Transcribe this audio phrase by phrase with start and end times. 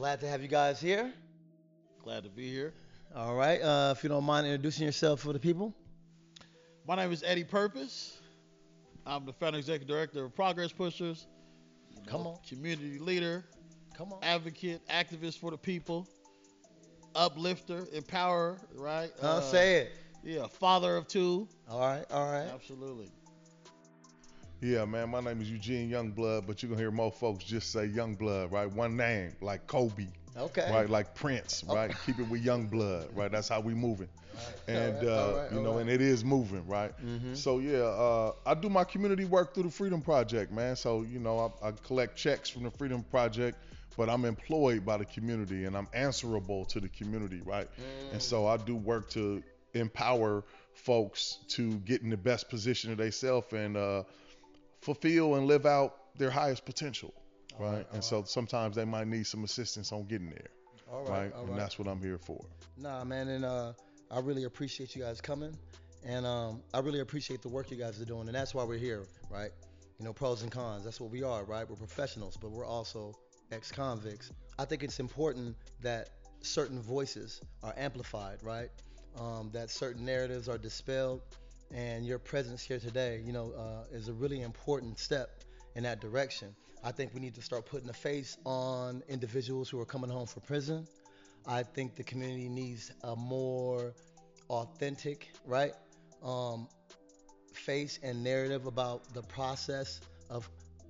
[0.00, 1.12] Glad to have you guys here.
[2.02, 2.72] Glad to be here.
[3.14, 3.60] All right.
[3.60, 5.74] Uh, if you don't mind introducing yourself for the people.
[6.88, 8.18] My name is Eddie Purpose.
[9.04, 11.26] I'm the founder executive director of Progress Pushers.
[12.06, 12.38] Come on.
[12.48, 13.44] Community leader,
[13.94, 14.20] Come on.
[14.22, 16.08] advocate, activist for the people,
[17.14, 19.10] uplifter, empower, right?
[19.20, 19.42] Huh?
[19.42, 19.92] Say it.
[20.24, 21.46] Yeah, father of two.
[21.68, 22.06] All right.
[22.10, 22.48] All right.
[22.54, 23.10] Absolutely.
[24.60, 27.88] Yeah, man, my name is Eugene Youngblood, but you're gonna hear more folks just say
[27.88, 28.70] Youngblood, right?
[28.70, 30.06] One name, like Kobe,
[30.36, 30.70] Okay.
[30.70, 30.88] right?
[30.88, 31.90] Like Prince, right?
[32.04, 33.30] Keep it with Youngblood, right?
[33.32, 34.08] That's how we moving.
[34.68, 35.80] And All right, uh, right, you know, right.
[35.80, 36.92] and it is moving, right?
[37.02, 37.36] Mhm.
[37.36, 40.76] So yeah, uh, I do my community work through the Freedom Project, man.
[40.76, 43.56] So you know, I, I collect checks from the Freedom Project,
[43.96, 47.66] but I'm employed by the community and I'm answerable to the community, right?
[47.78, 48.12] Mm.
[48.12, 52.98] And so I do work to empower folks to get in the best position of
[52.98, 54.02] themselves and uh,
[54.80, 57.12] fulfill and live out their highest potential,
[57.58, 57.70] right?
[57.70, 60.50] right, And so sometimes they might need some assistance on getting there,
[60.90, 61.32] All right?
[61.34, 61.48] right.
[61.48, 62.44] And that's what I'm here for.
[62.76, 63.72] Nah, man, and uh,
[64.10, 65.56] I really appreciate you guys coming,
[66.04, 68.78] and um, I really appreciate the work you guys are doing, and that's why we're
[68.78, 69.50] here, right?
[69.98, 70.84] You know, pros and cons.
[70.84, 71.68] That's what we are, right?
[71.68, 73.14] We're professionals, but we're also
[73.52, 74.32] ex-convicts.
[74.58, 78.70] I think it's important that certain voices are amplified, right?
[79.18, 81.20] Um, that certain narratives are dispelled,
[81.72, 85.44] and your presence here today, you know, uh, is a really important step
[85.76, 86.54] in that direction.
[86.82, 90.26] I think we need to start putting a face on individuals who are coming home
[90.26, 90.86] from prison.
[91.46, 93.94] I think the community needs a more
[94.48, 95.72] authentic, right,
[96.22, 96.68] um,
[97.52, 100.48] face and narrative about the process of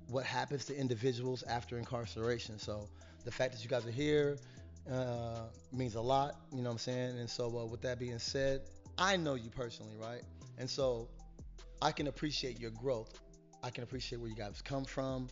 [0.09, 2.59] what happens to individuals after incarceration.
[2.59, 2.89] So
[3.25, 4.39] the fact that you guys are here
[4.91, 7.19] uh, means a lot, you know what I'm saying?
[7.19, 8.62] And so uh, with that being said,
[8.98, 10.22] I know you personally, right?
[10.61, 11.08] And so
[11.80, 13.19] I can appreciate your growth.
[13.64, 15.28] I can appreciate where you guys come from.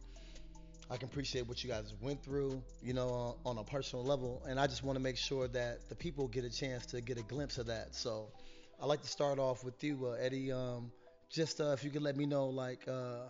[0.91, 4.43] I can appreciate what you guys went through, you know, on a personal level.
[4.49, 7.19] And I just want to make sure that the people get a chance to get
[7.19, 7.95] a glimpse of that.
[7.95, 8.29] So
[8.81, 10.51] I'd like to start off with you, uh, Eddie.
[10.51, 10.91] Um,
[11.29, 13.27] just uh, if you could let me know, like, uh,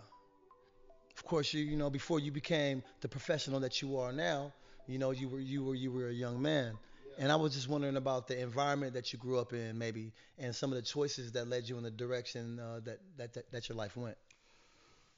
[1.17, 4.53] of course, you you know, before you became the professional that you are now,
[4.87, 6.77] you know, you were you were you were a young man.
[7.17, 10.55] And I was just wondering about the environment that you grew up in, maybe, and
[10.55, 13.69] some of the choices that led you in the direction uh, that, that that that
[13.69, 14.17] your life went.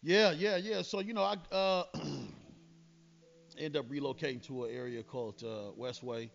[0.02, 0.82] Yeah, yeah, yeah.
[0.82, 1.84] So you know, I uh,
[3.58, 6.30] end up relocating to an area called uh, Westway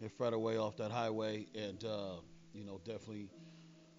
[0.00, 2.16] and Federal off that highway, and uh,
[2.54, 3.28] you know, definitely,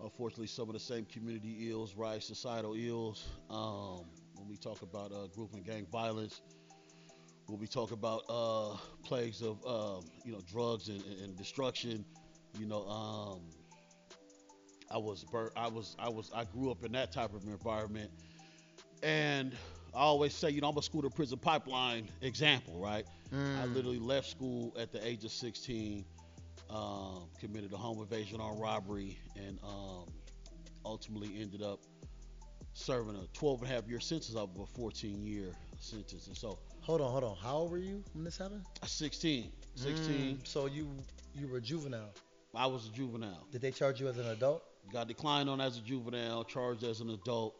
[0.01, 2.21] unfortunately, some of the same community ills, right?
[2.23, 3.27] Societal ills.
[3.49, 6.41] Um, when we talk about uh, group and gang violence,
[7.51, 12.05] when we talk about uh, plagues of um, you know drugs and, and- destruction,
[12.57, 13.41] you know, um,
[14.89, 18.09] I was bur- I was I was I grew up in that type of environment.
[19.03, 19.53] And
[19.93, 23.05] I always say, you know, I'm a school to prison pipeline example, right?
[23.33, 23.73] I Mm.
[23.73, 26.05] literally left school at the age of 16,
[26.69, 30.05] um, committed a home invasion on robbery, and um,
[30.85, 31.79] ultimately ended up
[32.73, 36.27] serving a 12 and a half year sentence of a 14 year sentence.
[36.27, 37.35] And so, Hold on, hold on.
[37.37, 38.63] How old were you when this happened?
[38.85, 40.89] 16, 16, Mm, so you
[41.35, 42.09] you were a juvenile.
[42.53, 43.45] I was a juvenile.
[43.51, 44.63] Did they charge you as an adult?
[44.91, 47.55] Got declined on as a juvenile, charged as an adult.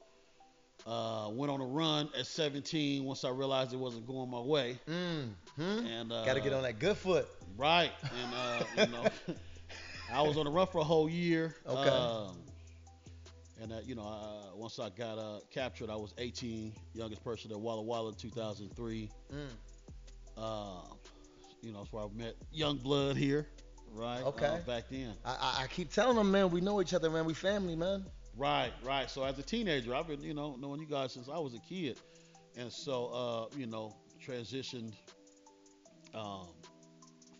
[0.85, 4.79] Uh, went on a run at 17 once I realized it wasn't going my way.
[4.89, 5.29] Mm.
[5.55, 5.85] Hmm?
[5.85, 7.27] And uh, Got to get on that good foot.
[7.55, 9.35] Right, and uh, you know,
[10.13, 11.55] I was on the run for a whole year.
[11.67, 11.89] Okay.
[11.89, 12.35] Um,
[13.61, 17.51] and uh, you know, uh, once I got uh, captured, I was 18, youngest person
[17.51, 19.09] at Walla Walla in 2003.
[19.31, 19.37] Mm.
[20.37, 20.95] Uh,
[21.61, 23.47] you know, that's where I met Youngblood here,
[23.93, 24.23] right?
[24.23, 24.47] Okay.
[24.47, 25.13] Uh, back then.
[25.23, 27.25] I, I, I keep telling them, man, we know each other, man.
[27.25, 28.05] We family, man.
[28.35, 29.09] Right, right.
[29.09, 31.59] So as a teenager, I've been, you know, knowing you guys since I was a
[31.59, 31.99] kid,
[32.57, 33.95] and so, uh, you know,
[34.25, 34.93] transitioned
[36.15, 36.47] um,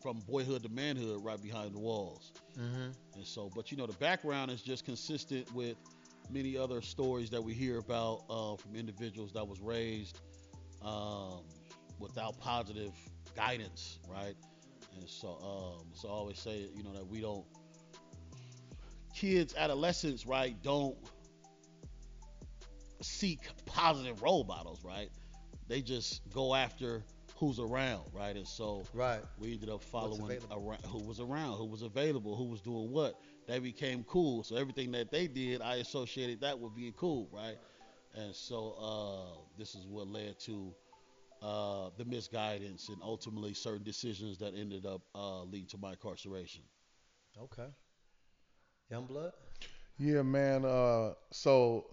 [0.03, 2.31] from boyhood to manhood right behind the walls.
[2.59, 2.91] Mm-hmm.
[3.15, 5.77] And so, but you know, the background is just consistent with
[6.33, 10.19] many other stories that we hear about uh, from individuals that was raised
[10.83, 11.41] um,
[11.99, 12.93] without positive
[13.35, 14.35] guidance, right?
[14.97, 15.37] And so,
[15.79, 17.45] um, so I always say, you know, that we don't,
[19.13, 20.95] kids, adolescents, right, don't
[23.01, 25.09] seek positive role models, right?
[25.67, 27.03] They just go after
[27.35, 28.35] who's around, right?
[28.35, 29.21] And so, Right.
[29.39, 33.19] we ended up following around, who was around, who was available, who was doing what.
[33.51, 34.43] They became cool.
[34.43, 37.57] So everything that they did, I associated that with being cool, right?
[38.15, 40.73] And so uh, this is what led to
[41.41, 46.63] uh, the misguidance and ultimately certain decisions that ended up uh, leading to my incarceration.
[47.37, 47.67] Okay.
[48.91, 49.33] Youngblood.
[49.97, 50.65] Yeah, man.
[50.65, 51.85] Uh, so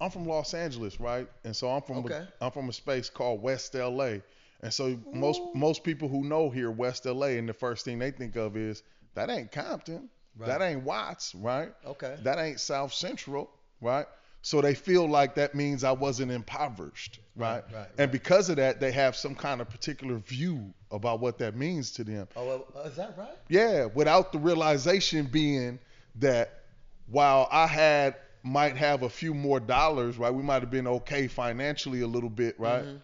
[0.00, 1.28] I'm from Los Angeles, right?
[1.44, 2.26] And so I'm from Okay.
[2.40, 4.18] a, I'm from a space called West LA,
[4.60, 8.10] And so most most people who know here West LA, and the first thing they
[8.12, 8.82] think of is
[9.14, 10.46] that ain't Compton, Right.
[10.48, 11.72] that ain't Watts, right?
[11.84, 12.16] Okay.
[12.22, 13.50] That ain't South Central,
[13.80, 14.06] right?
[14.42, 17.64] So they feel like that means I wasn't impoverished, right?
[17.64, 21.38] Right, right, And because of that, they have some kind of particular view about what
[21.38, 22.28] that means to them.
[22.36, 23.36] Oh, well, uh, is that right?
[23.48, 25.80] Yeah, without the realization being
[26.16, 26.62] that
[27.08, 30.32] while I had might have a few more dollars, right?
[30.32, 32.84] We might have been okay financially a little bit, right?
[32.84, 33.02] Mhm.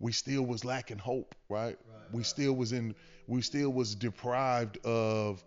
[0.00, 1.78] We still was lacking hope, right?
[1.88, 2.26] Right, we right.
[2.26, 2.94] still was in
[3.28, 5.42] we still was deprived of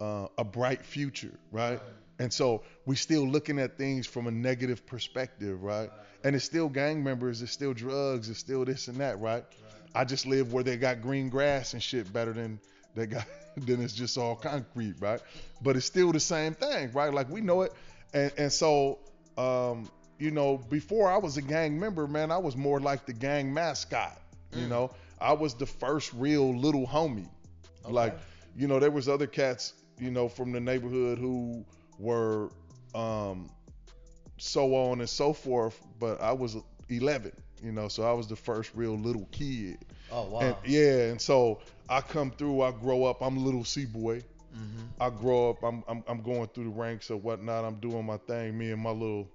[0.00, 1.80] uh, a bright future, right?
[2.18, 5.90] And so we're still looking at things from a negative perspective, right?
[6.24, 9.44] And it's still gang members, it's still drugs, it's still this and that, right?
[9.94, 12.60] I just live where they got green grass and shit better than
[12.94, 13.26] they got
[13.56, 15.20] than it's just all concrete, right?
[15.62, 17.12] But it's still the same thing, right?
[17.12, 17.72] Like we know it.
[18.14, 18.98] And and so
[19.38, 19.88] um,
[20.18, 23.52] you know, before I was a gang member, man, I was more like the gang
[23.52, 24.18] mascot.
[24.52, 24.68] You Mm.
[24.68, 24.90] know,
[25.20, 27.28] I was the first real little homie.
[27.86, 28.16] Like,
[28.56, 31.64] you know, there was other cats, you know, from the neighborhood who
[31.98, 32.50] were
[32.94, 33.50] um
[34.38, 36.56] so on and so forth, but I was
[36.88, 37.32] 11,
[37.62, 39.78] you know, so I was the first real little kid.
[40.12, 40.40] Oh, wow.
[40.40, 44.22] And yeah, and so I come through, I grow up, I'm little C boy.
[44.54, 44.82] Mm-hmm.
[45.00, 47.64] I grow up, I'm, I'm I'm going through the ranks or whatnot.
[47.64, 48.56] I'm doing my thing.
[48.56, 49.28] Me and my little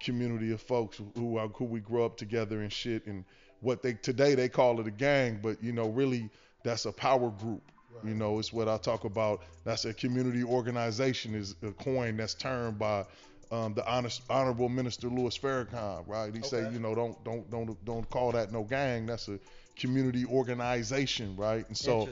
[0.00, 3.06] community of folks who I, who we grew up together and shit.
[3.06, 3.24] And
[3.60, 6.30] what they today they call it a gang, but you know really
[6.62, 7.62] that's a power group.
[8.04, 9.42] You know, it's what I talk about.
[9.64, 11.34] That's a community organization.
[11.34, 13.04] Is a coin that's termed by
[13.50, 16.06] um, the honest, honorable Minister Louis Farrakhan.
[16.06, 16.34] Right?
[16.34, 19.06] He say, you know, don't don't don't don't call that no gang.
[19.06, 19.38] That's a
[19.76, 21.36] community organization.
[21.36, 21.66] Right?
[21.68, 22.08] And so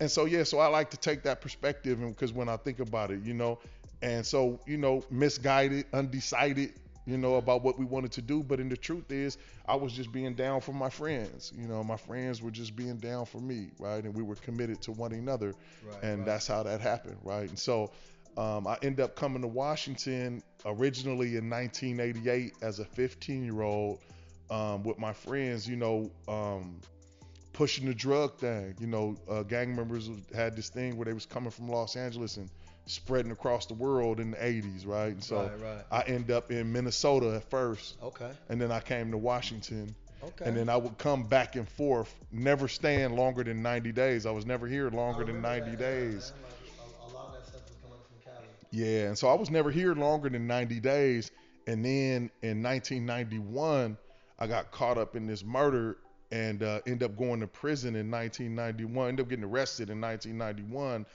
[0.00, 2.80] and so yeah, so I like to take that perspective, and because when I think
[2.80, 3.58] about it, you know,
[4.02, 6.74] and so you know, misguided, undecided,
[7.06, 9.92] you know, about what we wanted to do, but in the truth is, I was
[9.92, 11.52] just being down for my friends.
[11.56, 14.02] You know, my friends were just being down for me, right?
[14.02, 15.54] And we were committed to one another,
[15.86, 16.26] Right, and right.
[16.26, 17.48] that's how that happened, right?
[17.48, 17.90] And so.
[18.38, 23.98] Um, I ended up coming to Washington originally in 1988 as a 15 year old
[24.50, 26.78] um, with my friends, you know, um,
[27.54, 28.74] pushing the drug thing.
[28.78, 32.36] You know, uh, gang members had this thing where they was coming from Los Angeles
[32.36, 32.50] and
[32.86, 35.08] spreading across the world in the 80s, right?
[35.12, 35.84] And so right, right.
[35.90, 38.30] I end up in Minnesota at first, Okay.
[38.48, 40.44] and then I came to Washington, Okay.
[40.44, 44.26] and then I would come back and forth, never staying longer than 90 days.
[44.26, 46.32] I was never here longer than 90 days.
[46.32, 49.94] A lot of that stuff was coming from Yeah, and so I was never here
[49.94, 51.30] longer than 90 days.
[51.68, 53.96] And then in 1991,
[54.38, 55.96] I got caught up in this murder
[56.30, 59.08] and uh, end up going to prison in 1991.
[59.08, 61.06] End up getting arrested in 1991,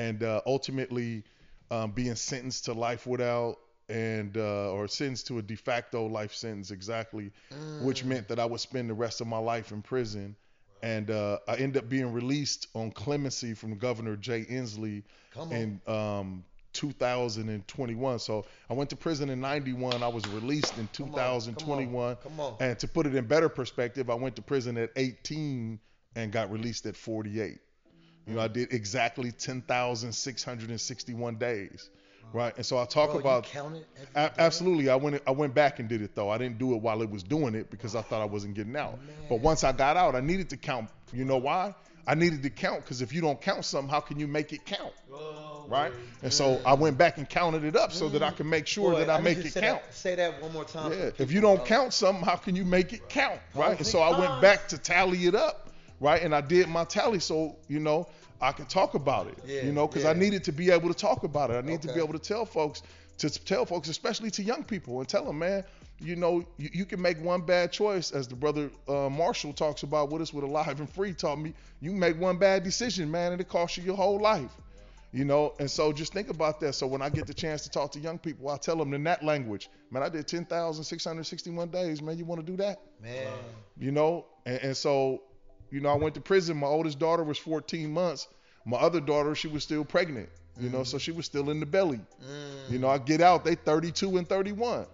[0.00, 1.24] and uh, ultimately
[1.70, 3.56] um, being sentenced to life without
[3.88, 7.32] and uh, or sentenced to a de facto life sentence exactly,
[7.82, 10.36] which meant that I would spend the rest of my life in prison.
[10.82, 15.02] And uh, I end up being released on clemency from Governor Jay Inslee
[15.32, 18.18] Come in um, 2021.
[18.20, 20.02] So I went to prison in 91.
[20.02, 21.52] I was released in 2021.
[21.52, 21.60] Come
[22.00, 22.16] on, 2021.
[22.16, 22.56] Come on.
[22.60, 25.78] And to put it in better perspective, I went to prison at 18
[26.16, 27.58] and got released at 48.
[28.26, 31.90] You know, I did exactly 10,661 days.
[32.32, 32.56] Right.
[32.56, 34.34] And so I talk Bro, about counted every a- day?
[34.38, 34.88] absolutely.
[34.88, 36.30] I went I went back and did it though.
[36.30, 38.76] I didn't do it while it was doing it because I thought I wasn't getting
[38.76, 39.00] out.
[39.28, 40.90] But once I got out, I needed to count.
[41.12, 41.74] You know why?
[42.06, 44.64] I needed to count because if you don't count something, how can you make it
[44.64, 44.92] count?
[45.66, 45.92] Right?
[46.22, 48.92] And so I went back and counted it up so that I can make sure
[48.92, 49.82] Boy, that I, need make it say count.
[49.82, 50.92] That, say that one more time.
[50.92, 51.10] Yeah.
[51.18, 53.40] If you don't count something, how can you make it count?
[53.54, 53.76] Right?
[53.76, 55.69] And so I went back to tally it up.
[56.00, 56.22] Right?
[56.22, 58.08] And I did my tally so, you know,
[58.40, 59.38] I can talk about it.
[59.46, 61.54] Yeah, you know, because I needed to be able to talk about it.
[61.54, 62.82] I need to be able to tell folks,
[63.18, 65.64] to tell folks, especially to young people, and tell them, man,
[66.00, 69.82] you know, you, you can make one bad choice, as the brother uh, Marshall talks
[69.82, 71.52] about with us with Alive and Free taught me.
[71.80, 74.50] You make one bad decision, man, and it costs you your whole life.
[75.12, 76.74] You know, and so just think about that.
[76.76, 79.02] So when I get the chance to talk to young people, I tell them in
[79.04, 82.16] that language, man, I did 10,661 days, man.
[82.16, 82.80] You want to do that?
[83.02, 83.26] Man.
[83.76, 85.22] you know and, and so
[85.70, 86.56] you know i went to prison.
[86.56, 88.28] My oldest daughter was 14 months.
[88.66, 91.66] My other daughter she was still pregnant you know so she was still in the
[91.66, 92.00] belly.
[92.22, 92.70] Mm.
[92.70, 94.86] you know i get out they 32 and 31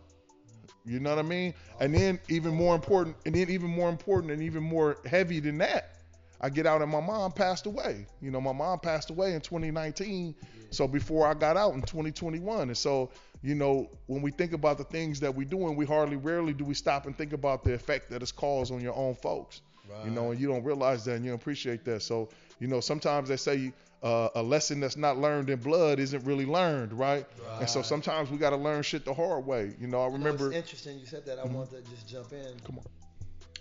[0.85, 1.53] you know what i mean?
[1.81, 5.59] And then even more important and then even more important and even more heavy than
[5.59, 5.97] that
[6.41, 8.07] i get out and my mom passed away.
[8.21, 10.35] You know my mom passed away in 2019
[10.71, 13.11] so before i got out in 2021 and so
[13.43, 16.53] you know when we think about the things that we do and we hardly rarely
[16.53, 19.63] do we stop and think about the effect that it's caused on your own folks
[20.05, 22.03] you know, and you don't realize that and you appreciate that.
[22.03, 22.29] So,
[22.61, 26.47] you know, sometimes they say uh, a lesson that's not learned in blood isn't really
[26.47, 27.27] learned, right?
[27.61, 29.75] And so sometimes we got to learn shit the hard way.
[29.81, 30.47] You know, I You know, remember.
[30.49, 31.39] it's interesting you said that.
[31.39, 32.59] I wanted to just jump in.
[32.65, 32.85] Come on.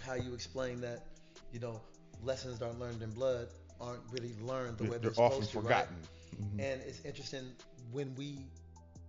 [0.05, 1.03] How you explain that,
[1.51, 1.82] you know,
[2.24, 3.48] lessons that are learned in blood
[3.82, 5.96] aren't really learned the way They're, they're, often supposed to, forgotten.
[5.96, 6.41] right?
[6.41, 6.74] Mhm.
[6.74, 7.51] And it's interesting
[7.91, 8.38] when we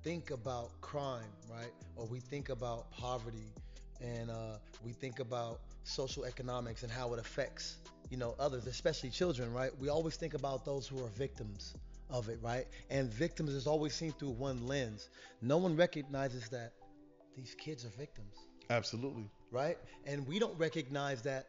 [0.02, 1.72] think about crime, right?
[1.96, 3.52] Or we think about poverty
[4.00, 7.76] and uh, we think about social economics and how it affects,
[8.10, 9.70] you know, others, especially children, right?
[9.78, 11.74] We always think about those who are victims
[12.10, 12.66] of it, right?
[12.90, 15.08] And victims is always seen through one lens.
[15.42, 16.72] No one recognizes that
[17.36, 18.34] these kids are victims,
[18.70, 19.28] Absolutely.
[19.50, 19.78] right?
[20.06, 21.46] And we don't recognize that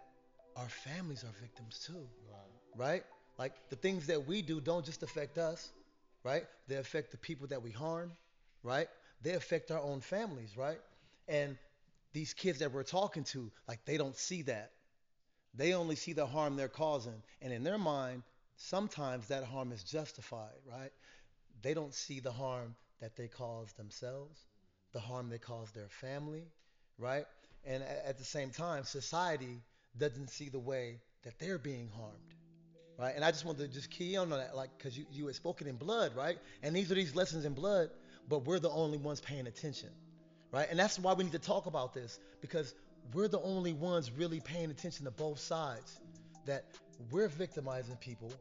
[0.55, 2.89] our families are victims too right?
[2.89, 3.03] right?
[3.37, 5.71] Like the things that we do don't just affect us,
[6.23, 6.45] right?
[6.67, 8.11] They affect the people that we harm,
[8.63, 8.87] right?
[9.21, 10.79] They affect our own families, right?
[11.27, 11.57] And
[12.17, 14.71] these kids that we're talking to, like they don't see that.
[15.53, 17.21] They only see the harm they're causing.
[17.43, 18.23] And in their mind,
[18.55, 20.89] sometimes that harm is justified, right?
[21.61, 24.39] They don't see the harm that they cause themselves,
[24.93, 26.45] the harm they cause their family,
[26.97, 27.27] right?
[27.63, 29.61] And at the same time, society
[29.95, 32.33] doesn't see the way that they're being harmed
[32.99, 33.13] right?
[33.15, 35.67] And I just wanted to just key on that, like, because you, you had spoken
[35.67, 36.39] in blood, right?
[36.63, 37.91] And these are these lessons in blood,
[38.27, 39.89] but we're the only ones paying attention,
[40.51, 40.67] right?
[40.69, 42.73] And that's why we need to talk about this because
[43.13, 45.99] we're the only ones really paying attention to both sides.
[46.45, 46.63] That
[47.11, 48.31] we're victimizing people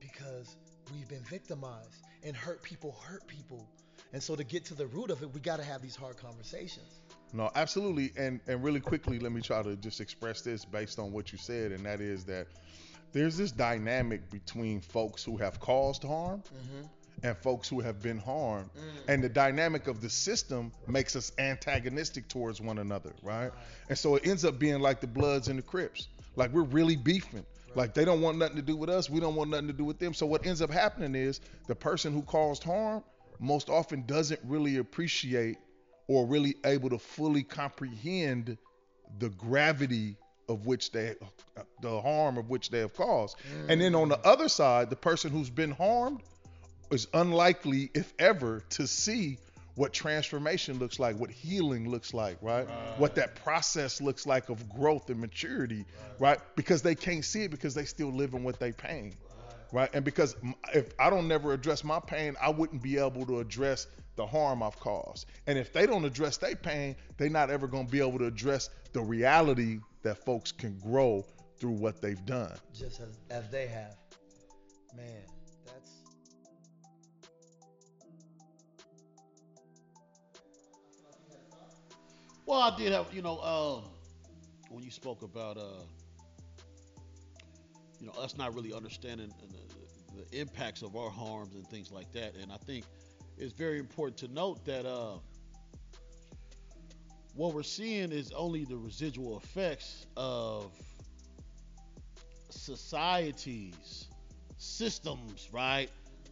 [0.00, 0.56] because
[0.92, 3.66] we've been victimized, and hurt people hurt people.
[4.12, 6.16] And so to get to the root of it, we got to have these hard
[6.18, 7.00] conversations.
[7.32, 8.12] No, absolutely.
[8.16, 11.38] And and really quickly, let me try to just express this based on what you
[11.38, 12.46] said, and that is that
[13.12, 16.86] there's this dynamic between folks who have caused harm mm-hmm.
[17.22, 18.70] And folks who have been harmed.
[18.76, 19.08] Mm.
[19.08, 23.50] And the dynamic of the system makes us antagonistic towards one another, right?
[23.88, 26.08] And so it ends up being like the Bloods and the Crips.
[26.36, 27.44] Like we're really beefing.
[27.74, 29.84] Like they don't want nothing to do with us, we don't want nothing to do
[29.84, 30.14] with them.
[30.14, 33.02] So what ends up happening is the person who caused harm
[33.40, 35.58] most often doesn't really appreciate
[36.08, 38.56] or really able to fully comprehend
[39.18, 40.16] the gravity
[40.48, 41.14] of which they
[41.82, 43.36] the harm of which they have caused.
[43.68, 44.26] And then on the mm.
[44.26, 46.22] other side, the person who's been harmed
[46.90, 49.38] is unlikely, if ever, to see
[49.74, 52.68] what transformation looks like, what healing looks like, right?
[52.96, 55.84] What that process looks like of growth and maturity,
[56.18, 56.40] right?
[56.56, 59.14] Because they can't see it because they still live in what they pain,
[59.72, 59.88] right?
[59.94, 60.34] And because
[60.74, 64.64] if I don't never address my pain, I wouldn't be able to address the harm
[64.64, 65.26] I've caused.
[65.46, 68.26] And if they don't address their pain, they're not ever going to be able to
[68.26, 71.24] address the reality that folks can grow
[71.60, 72.52] through what they've done.
[72.74, 73.94] just as, as they have.
[74.96, 75.22] Man,
[82.48, 83.84] Well, I did have, you know, um,
[84.70, 85.82] when you spoke about, uh,
[88.00, 92.10] you know, us not really understanding the, the impacts of our harms and things like
[92.14, 92.86] that, and I think
[93.36, 95.18] it's very important to note that uh,
[97.34, 100.72] what we're seeing is only the residual effects of
[102.48, 104.08] societies,
[104.56, 105.90] systems, right,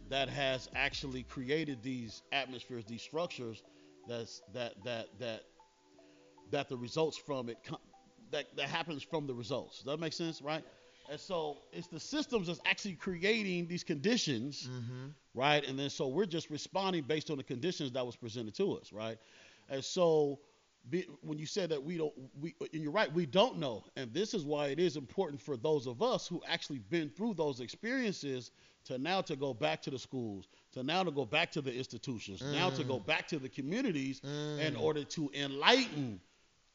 [0.09, 3.61] that has actually created these atmospheres, these structures,
[4.07, 5.43] that's that that that
[6.51, 7.79] that the results from it come,
[8.31, 9.77] that that happens from the results.
[9.77, 10.63] Does that make sense, right?
[11.09, 15.07] And so it's the systems that's actually creating these conditions, mm-hmm.
[15.33, 15.65] right?
[15.65, 18.91] And then so we're just responding based on the conditions that was presented to us,
[18.91, 19.17] right?
[19.69, 20.39] And so
[20.89, 24.13] be, when you said that we don't, we and you're right, we don't know, and
[24.13, 27.59] this is why it is important for those of us who actually been through those
[27.59, 28.51] experiences
[28.85, 31.73] to now to go back to the schools, to now to go back to the
[31.73, 33.05] institutions, now to go mm.
[33.05, 34.81] back to the communities in mm.
[34.81, 36.21] order to enlighten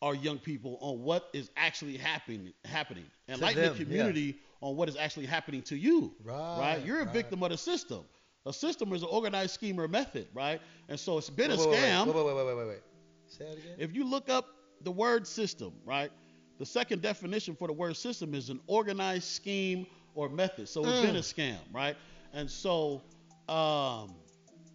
[0.03, 3.85] our young people on what is actually happening happening enlighten them, the yeah.
[3.85, 7.13] community on what is actually happening to you Right, you're a right.
[7.15, 8.05] victim of the system
[8.45, 11.69] a system is an organized scheme or method right and so it's been a Wait,
[11.69, 12.83] wait, wait, scam Wait, wait, wait, wait, wait, wait.
[13.29, 13.77] Say that again.
[13.79, 14.47] if you look up
[14.83, 16.11] the word system right
[16.59, 21.01] the second definition for the word system is an organized scheme or method so it's
[21.01, 21.97] been a scam right
[22.35, 23.01] and so
[23.49, 24.15] um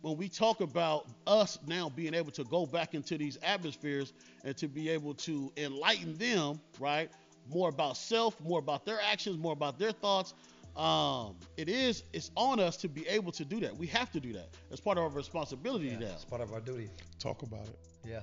[0.07, 4.13] when we talk about us now being able to go back into these atmospheres
[4.45, 7.11] and to be able to enlighten them, right?
[7.49, 10.33] More about self, more about their actions, more about their thoughts.
[10.77, 13.75] Um, it is, it's on us to be able to do that.
[13.75, 14.49] We have to do that.
[14.71, 16.13] It's part of our responsibility yeah, now.
[16.13, 16.89] it's part of our duty.
[17.19, 17.77] Talk about it.
[18.05, 18.21] Yeah,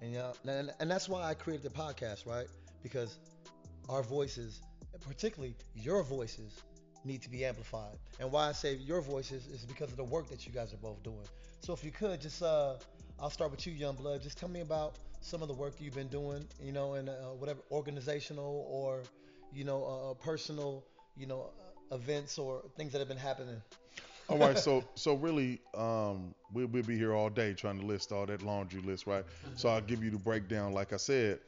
[0.00, 2.46] and yeah, and, and that's why I created the podcast, right?
[2.82, 3.18] Because
[3.90, 4.62] our voices,
[5.00, 6.62] particularly your voices,
[7.04, 7.96] need to be amplified.
[8.18, 10.78] And why I say your voices is because of the work that you guys are
[10.78, 11.26] both doing.
[11.60, 12.74] So if you could just, uh,
[13.18, 14.22] I'll start with you, Youngblood.
[14.22, 17.14] Just tell me about some of the work you've been doing, you know, in uh,
[17.38, 19.02] whatever organizational or,
[19.52, 20.84] you know, uh, personal,
[21.16, 21.50] you know,
[21.90, 23.60] uh, events or things that have been happening.
[24.28, 28.12] All right, so so really, um, we'll, we'll be here all day trying to list
[28.12, 29.24] all that laundry list, right?
[29.56, 30.72] So I'll give you the breakdown.
[30.72, 31.40] Like I said,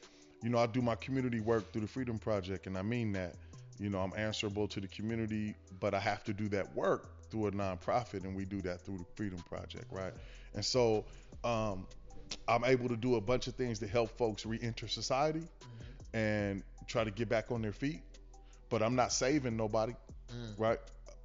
[0.43, 3.37] you know, I do my community work through the Freedom Project, and I mean that.
[3.83, 7.49] You know, I'm answerable to the community, but I have to do that work through
[7.49, 10.13] a nonprofit, and we do that through the Freedom Project, right?
[10.55, 11.05] And so
[11.43, 11.87] um,
[12.47, 16.17] I'm able to do a bunch of things to help folks re-enter society Mm-hmm.
[16.17, 18.03] and try to get back on their feet.
[18.71, 19.95] But I'm not saving nobody,
[20.33, 20.55] Mm.
[20.59, 20.79] right?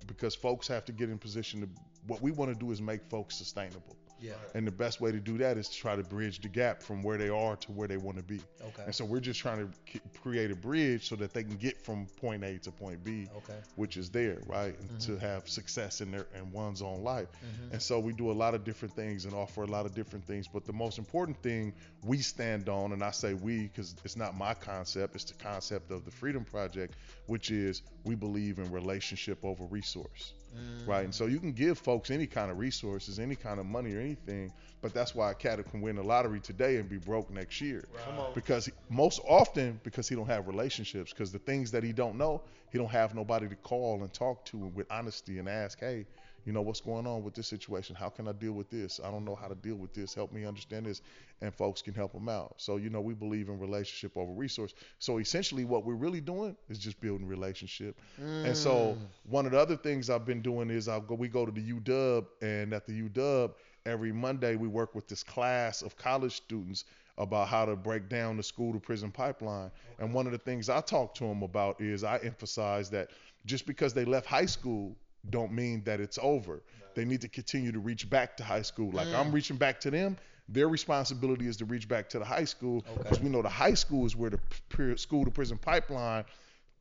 [0.07, 1.69] Because folks have to get in position to.
[2.07, 3.95] What we want to do is make folks sustainable.
[4.19, 4.33] Yeah.
[4.55, 7.03] And the best way to do that is to try to bridge the gap from
[7.03, 8.39] where they are to where they want to be.
[8.61, 8.83] Okay.
[8.85, 12.07] And so we're just trying to create a bridge so that they can get from
[12.17, 13.57] point A to point B, Okay.
[13.75, 14.75] which is there, right?
[14.79, 14.97] Mm-hmm.
[15.13, 17.27] To have success in their in one's own life.
[17.71, 20.25] And so we do a lot of different things and offer a lot of different
[20.25, 20.47] things.
[20.47, 24.35] But the most important thing we stand on, and I say we because it's not
[24.37, 26.95] my concept, it's the concept of the Freedom Project,
[27.27, 30.89] which is we believe in relationship over resource Mm-hmm.
[30.89, 31.03] right?
[31.03, 33.99] And so you can give folks any kind of resources, any kind of money or
[33.99, 34.51] anything,
[34.81, 37.83] but that's why a cat can win the lottery today and be broke next year.
[38.05, 38.33] Come on.
[38.33, 42.17] Because he, most often because he don't have relationships, because the things that he don't
[42.17, 46.05] know, he don't have nobody to call and talk to with honesty and ask, hey,
[46.47, 47.93] you know what's going on with this situation?
[47.93, 49.01] How can I deal with this?
[49.03, 50.13] I don't know how to deal with this.
[50.13, 51.01] Help me understand this,
[51.41, 52.53] and folks can help them out.
[52.55, 54.73] So you know we believe in relationship over resource.
[54.97, 57.99] So essentially, what we're really doing is just building relationship.
[58.17, 58.97] And so mm.
[59.29, 61.15] one of the other things I've been doing is I'll go.
[61.15, 63.51] We go to the UW, and at the UW
[63.85, 66.85] every Monday we work with this class of college students
[67.17, 69.69] about how to break down the school to prison pipeline.
[69.99, 73.09] And one of the things I talk to them about is I emphasize that
[73.45, 74.95] just because they left high school
[75.29, 76.61] don't mean that it's over.
[76.95, 78.91] They need to continue to reach back to high school.
[78.91, 80.17] Like I'm reaching back to them.
[80.49, 83.23] Their responsibility is to reach back to the high school because Okay.
[83.25, 86.23] we know the high school is where the school to prison pipeline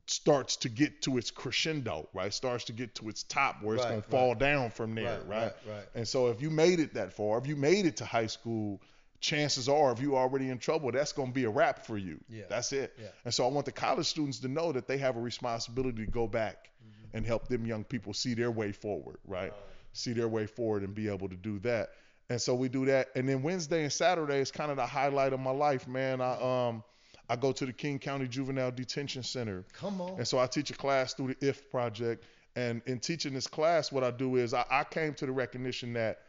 [0.06, 2.32] starts to get to its crescendo, right?
[2.32, 4.04] Starts to get to its top where it's Right, going right.
[4.04, 5.84] to fall down from there, Right, right, right, right.
[5.96, 8.80] And so if you made it that far, if you made it to high school,
[9.20, 12.20] chances are if you're already in trouble, that's going to be a wrap for you.
[12.28, 12.44] Yeah.
[12.48, 12.94] That's it.
[13.00, 13.08] Yeah.
[13.24, 16.10] And so I want the college students to know that they have a responsibility to
[16.10, 16.95] go back Mm-hmm.
[17.14, 19.52] And help them young people see their way forward, right?
[19.92, 21.90] See their way forward and be able to do that.
[22.28, 23.08] And so we do that.
[23.14, 26.21] And then Wednesday and Saturday is kind of the highlight of my life, man.
[26.21, 26.82] I um
[27.28, 29.64] I go to the King County Juvenile Detention Center.
[29.73, 30.19] Come on.
[30.19, 32.25] And so I teach a class through the IF project.
[32.54, 35.92] And in teaching this class, what I do is I, I came to the recognition
[35.95, 36.21] that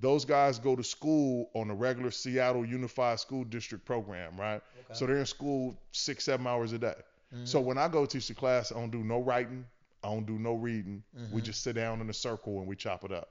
[0.00, 4.60] those guys go to school on a regular Seattle Unified School District program, right?
[4.92, 6.94] So they're in school six, seven hours a day.
[7.44, 9.66] So when I go teach the class, I don't do no writing,
[10.02, 11.02] I don't do no reading.
[11.32, 13.30] We just sit down in a circle and we chop it up.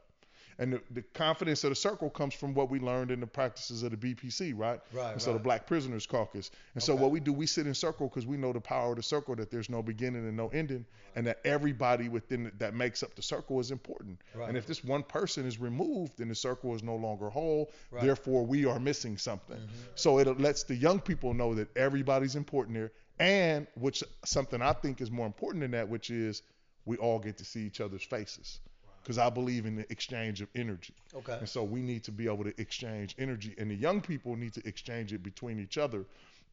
[0.57, 3.83] And the, the confidence of the circle comes from what we learned in the practices
[3.83, 4.79] of the BPC, right?
[4.93, 5.39] Right, And so the.
[5.39, 6.49] Black Prisoners Caucus.
[6.73, 8.95] And so what we do, we sit in circle because we know the power of
[8.95, 12.73] the circle, that there's no beginning and no ending, and that everybody within it that
[12.73, 14.19] makes up the circle is important.
[14.33, 14.47] Right.
[14.47, 17.71] And if this one person is removed, then the circle is no longer whole.
[17.91, 18.03] Right.
[18.03, 19.57] Therefore, we are missing something.
[19.57, 19.91] Mm-hmm.
[19.95, 24.73] So it lets the young people know that everybody's important there, and which something I
[24.73, 26.41] think is more important than that, which is
[26.85, 28.59] we all get to see each other's faces.
[29.01, 30.93] Because I believe in the exchange of energy.
[31.13, 31.33] Okay.
[31.33, 34.53] And so we need to be able to exchange energy, and the young people need
[34.53, 36.05] to exchange it between each other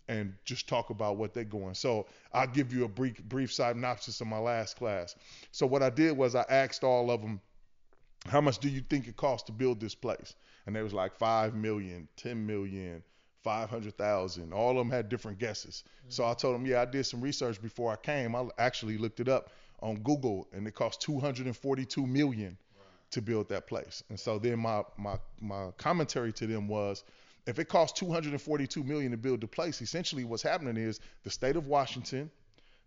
[0.08, 1.74] and just talk about what they're going.
[1.74, 5.14] So I'll give you a brief, brief synopsis of my last class.
[5.52, 7.40] So what I did was I asked all of them,
[8.26, 10.34] how much do you think it costs to build this place?
[10.66, 13.02] And they was like 5 million, 10 million,
[13.42, 14.52] 500,000.
[14.52, 15.84] All of them had different guesses.
[15.86, 16.10] Mm-hmm.
[16.10, 18.36] So I told them, yeah, I did some research before I came.
[18.36, 19.50] I actually looked it up
[19.82, 22.56] on Google and it cost 242 million
[23.10, 24.02] to build that place.
[24.08, 27.04] And so then my my my commentary to them was
[27.46, 31.56] if it costs 242 million to build the place, essentially what's happening is the state
[31.56, 32.30] of Washington,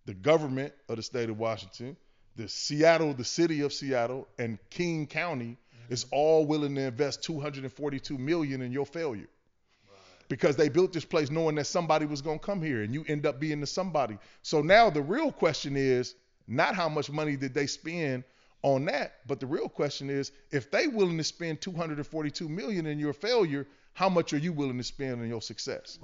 [0.06, 1.98] the government of the state of Washington,
[2.36, 5.58] the Seattle, the city of Seattle, and King County
[5.90, 6.16] is mm-hmm.
[6.16, 9.28] all willing to invest 242 million in your failure.
[10.28, 13.06] Because they built this place knowing that somebody was going to come here and you
[13.08, 14.18] end up being the somebody.
[14.42, 16.16] So now the real question is
[16.48, 18.24] not how much money did they spend
[18.62, 22.98] on that, but the real question is if they willing to spend 242 million in
[22.98, 26.00] your failure, how much are you willing to spend on your success?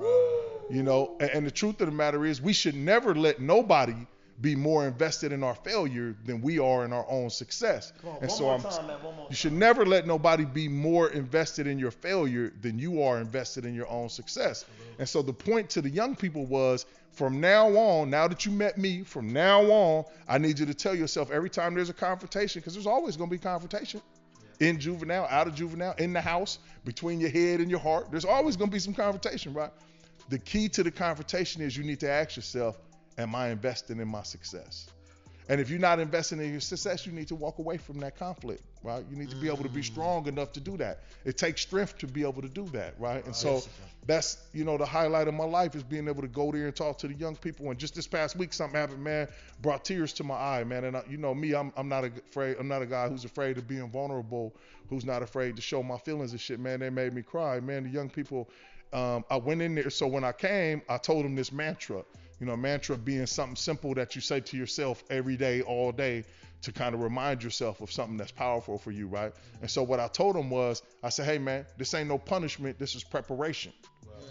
[0.69, 4.07] You know, and, and the truth of the matter is we should never let nobody
[4.39, 7.93] be more invested in our failure than we are in our own success.
[8.03, 10.45] On, and one so more I'm time, man, one more you should never let nobody
[10.45, 14.65] be more invested in your failure than you are invested in your own success.
[14.99, 18.51] And so the point to the young people was from now on, now that you
[18.51, 21.93] met me, from now on, I need you to tell yourself every time there's a
[21.93, 24.01] confrontation, because there's always going to be confrontation
[24.59, 28.11] in juvenile, out of juvenile, in the house, between your head and your heart.
[28.11, 29.71] There's always going to be some confrontation, right?
[30.29, 32.79] The key to the confrontation is you need to ask yourself,
[33.17, 34.87] am I investing in my success?
[35.49, 38.17] And if you're not investing in your success, you need to walk away from that
[38.17, 39.03] conflict, right?
[39.09, 40.99] You need to be able to be strong enough to do that.
[41.25, 43.25] It takes strength to be able to do that, right?
[43.25, 43.61] And so
[44.07, 46.75] that's you know the highlight of my life is being able to go there and
[46.75, 47.69] talk to the young people.
[47.69, 49.27] And just this past week, something happened, man,
[49.61, 50.85] brought tears to my eye, man.
[50.85, 52.55] And I, you know me, I'm I'm not afraid.
[52.59, 54.55] I'm not a guy who's afraid of being vulnerable,
[54.89, 56.79] who's not afraid to show my feelings and shit, man.
[56.79, 57.83] They made me cry, man.
[57.83, 58.49] The young people.
[58.93, 59.89] Um, I went in there.
[59.89, 62.03] So when I came, I told them this mantra.
[62.41, 66.25] You know, mantra being something simple that you say to yourself every day, all day,
[66.63, 69.31] to kind of remind yourself of something that's powerful for you, right?
[69.61, 72.79] And so what I told them was, I said, hey man, this ain't no punishment.
[72.79, 73.73] This is preparation,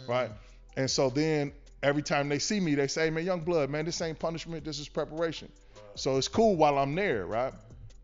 [0.09, 0.31] right?
[0.77, 1.53] And so then
[1.85, 4.65] every time they see me, they say, man, Youngblood, man, this ain't punishment.
[4.65, 5.51] This is preparation.
[5.95, 7.55] So it's cool while I'm there, right?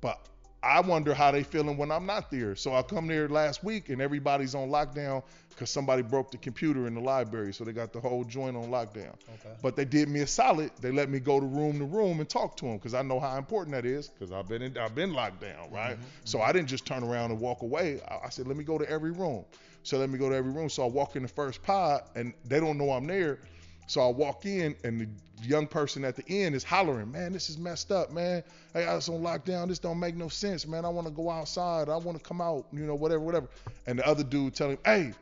[0.00, 0.24] But
[0.66, 2.56] I wonder how they feeling when I'm not there.
[2.56, 6.86] So I come there last week and everybody's on lockdown because somebody broke the computer
[6.86, 7.54] in the library.
[7.54, 9.14] So they got the whole joint on lockdown.
[9.40, 9.54] Okay.
[9.62, 10.70] But they did me a solid.
[10.80, 13.20] They let me go to room to room and talk to them because I know
[13.20, 15.96] how important that is because I've been in, I've been locked down, right?
[15.96, 16.02] Mhm.
[16.24, 18.00] So I didn't just turn around and walk away.
[18.08, 19.44] I, I said, let me go to every room.
[19.84, 20.68] So let me go to every room.
[20.68, 23.38] So I walk in the first pod and they don't know I'm there.
[23.86, 25.08] So I walk in and the
[25.42, 28.42] young person at the end is hollering, man, this is messed up, man.
[28.74, 29.68] I got us on lockdown.
[29.68, 30.84] This don't make no sense, man.
[30.84, 31.88] I want to go outside.
[31.88, 33.48] I want to come out, you know, whatever, whatever.
[33.86, 35.12] And the other dude tell him, hey,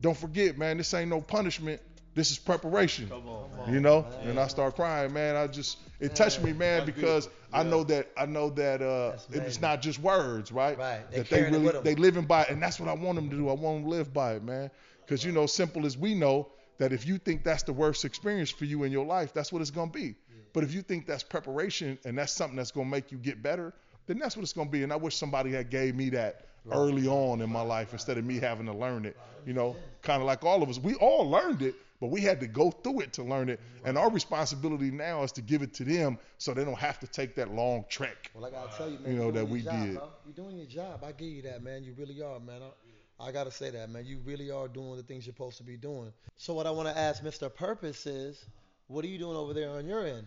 [0.00, 1.80] don't forget, man, this ain't no punishment.
[2.14, 3.08] This is preparation.
[3.08, 3.72] Come on.
[3.72, 5.36] You know, and I start crying, man.
[5.36, 7.60] I just it touched me, man, That's because beautiful.
[7.60, 10.76] I know that I know that uh, it's not just words, right?
[10.76, 11.08] Right.
[11.10, 13.36] They That they really they living by it, and that's what I want them to
[13.36, 13.48] do.
[13.48, 14.70] I want them to live by it, man.
[15.00, 16.48] Because you know, simple as we know
[16.78, 19.62] that if you think that's the worst experience for you in your life, that's what
[19.62, 20.14] it's gonna be.
[20.52, 23.72] But if you think that's preparation and that's something that's gonna make you get better,
[24.06, 24.82] then that's what it's gonna be.
[24.82, 28.24] And I wish somebody had gave me that early on in my life instead of
[28.24, 29.16] me having to learn it.
[29.46, 32.40] You know, kind of like all of us, we all learned it, but we had
[32.40, 33.60] to go through it to learn it.
[33.84, 37.06] And our responsibility now is to give it to them so they don't have to
[37.06, 38.30] take that long trek.
[38.34, 39.94] Well, I gotta tell you, man, You know, you're that we job, did.
[39.96, 40.08] bro.
[40.26, 41.02] You're doing your job.
[41.04, 41.82] I give you that, man.
[41.84, 42.62] You really are, man.
[42.62, 42.70] I,
[43.20, 44.04] I gotta say that, man.
[44.06, 46.12] You really are doing the things you're supposed to be doing.
[46.36, 47.52] So what I want to ask Mr.
[47.52, 48.44] Purpose is,
[48.86, 50.26] what are you doing over there on your end?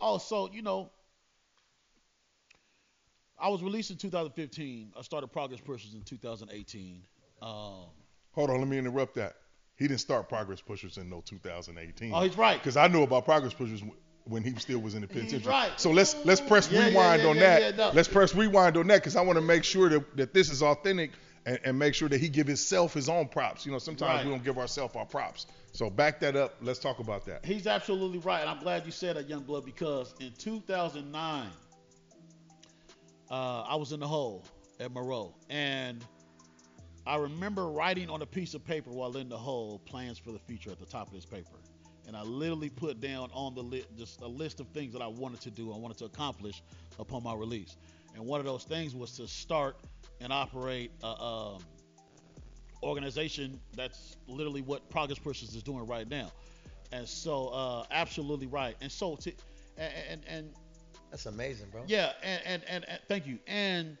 [0.00, 0.90] Oh, so you know,
[3.40, 4.92] I was released in 2015.
[4.98, 7.02] I started Progress Pushers in 2018.
[7.40, 7.50] Um,
[8.32, 9.34] Hold on, let me interrupt that.
[9.76, 12.12] He didn't start Progress Pushers in no 2018.
[12.14, 12.58] oh, he's right.
[12.58, 15.50] Because I knew about Progress Pushers w- when he still was in the penitentiary.
[15.50, 15.72] right.
[15.80, 17.62] So let's let's press Yeah, yeah, rewind yeah, on yeah, that.
[17.62, 17.90] yeah, no.
[17.94, 20.62] Let's press rewind on that because I want to make sure that, that this is
[20.62, 21.10] authentic
[21.46, 23.66] and, and make sure that he give himself his own props.
[23.66, 24.24] You know, sometimes Right.
[24.26, 25.46] we don't give ourselves our props.
[25.72, 26.56] So back that up.
[26.60, 27.44] Let's talk about that.
[27.44, 31.46] He's absolutely right, and I'm glad you said that, Youngblood, because in 2009,
[33.30, 34.44] uh, I was in the hole
[34.80, 36.04] at Monroe, and
[37.06, 40.38] I remember writing on a piece of paper while in the hole plans for the
[40.38, 41.56] future at the top of this paper,
[42.06, 45.06] and I literally put down on the list just a list of things that I
[45.06, 46.62] wanted to do, I wanted to accomplish
[46.98, 47.76] upon my release,
[48.14, 49.76] and one of those things was to start
[50.22, 51.58] and operate a um,
[52.82, 56.30] organization that's literally what Progress Pushers is doing right now.
[56.92, 58.76] And so, uh, absolutely right.
[58.80, 59.32] And so, to,
[59.78, 60.50] and, and, and
[61.10, 61.84] That's amazing, bro.
[61.86, 63.38] yeah, and, and, and, and thank you.
[63.46, 63.96] And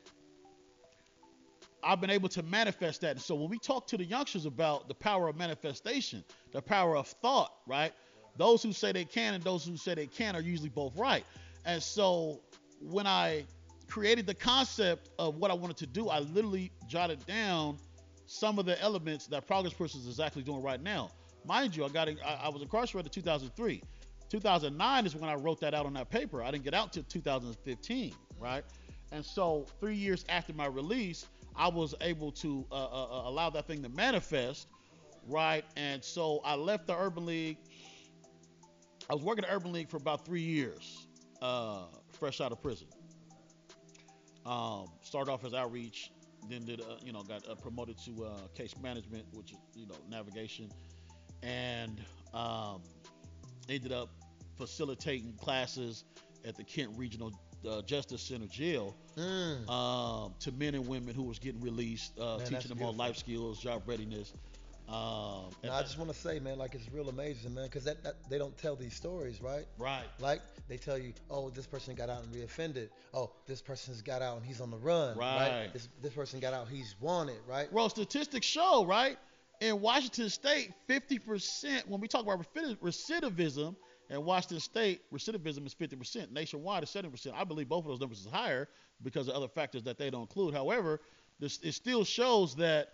[1.82, 3.12] I've been able to manifest that.
[3.12, 6.96] And so when we talk to the youngsters about the power of manifestation, the power
[6.96, 7.92] of thought, right?
[8.36, 11.24] Those who say they can and those who say they can't are usually both right.
[11.64, 12.40] And so
[12.80, 13.44] when I
[13.92, 17.76] created the concept of what I wanted to do, I literally jotted down
[18.24, 21.10] some of the elements that Progress Pushers is actually doing right now.
[21.44, 23.82] Mind you, I got I, I was incarcerated in 2003.
[24.30, 26.42] 2009 is when I wrote that out on that paper.
[26.42, 28.64] I didn't get out till 2015, right?
[29.10, 33.50] And so three years after my release, I was able to uh, uh, uh, allow
[33.50, 34.68] that thing to manifest,
[35.28, 35.66] right?
[35.76, 37.58] And so I left the Urban League.
[39.10, 41.06] I was working at Urban League for about three years,
[41.42, 42.88] uh, fresh out of prison.
[44.44, 46.10] Um, started off as outreach,
[46.48, 49.86] then did uh, you know got uh, promoted to uh, case management, which is you
[49.86, 50.70] know navigation,
[51.42, 52.00] and
[52.34, 52.82] um,
[53.68, 54.08] ended up
[54.58, 56.04] facilitating classes
[56.44, 57.32] at the Kent Regional
[57.68, 59.68] uh, Justice Center jail Mm.
[59.68, 63.18] um, to men and women who was getting released, uh, Man, teaching them on life
[63.18, 64.32] skills, job readiness.
[64.92, 67.84] Um, and- Now, I just want to say, man, like it's real amazing, man, because
[67.84, 69.66] that, that they don't tell these stories, right?
[69.78, 72.88] right, Like they tell you, oh, this person got out and reoffended.
[73.14, 75.16] Oh, this person's got out and he's on the run.
[75.16, 75.70] Right.
[75.72, 77.72] This this person got out, he's wanted, right?
[77.72, 79.16] Well, statistics show, right?
[79.60, 83.76] In Washington State, 50%, when we talk about recidivism,
[84.10, 86.32] in Washington State, recidivism is 50%.
[86.32, 87.32] Nationwide is 70%.
[87.34, 88.68] I believe both of those numbers is higher
[89.02, 90.52] because of other factors that they don't include.
[90.52, 91.00] However,
[91.40, 92.88] this, it still shows that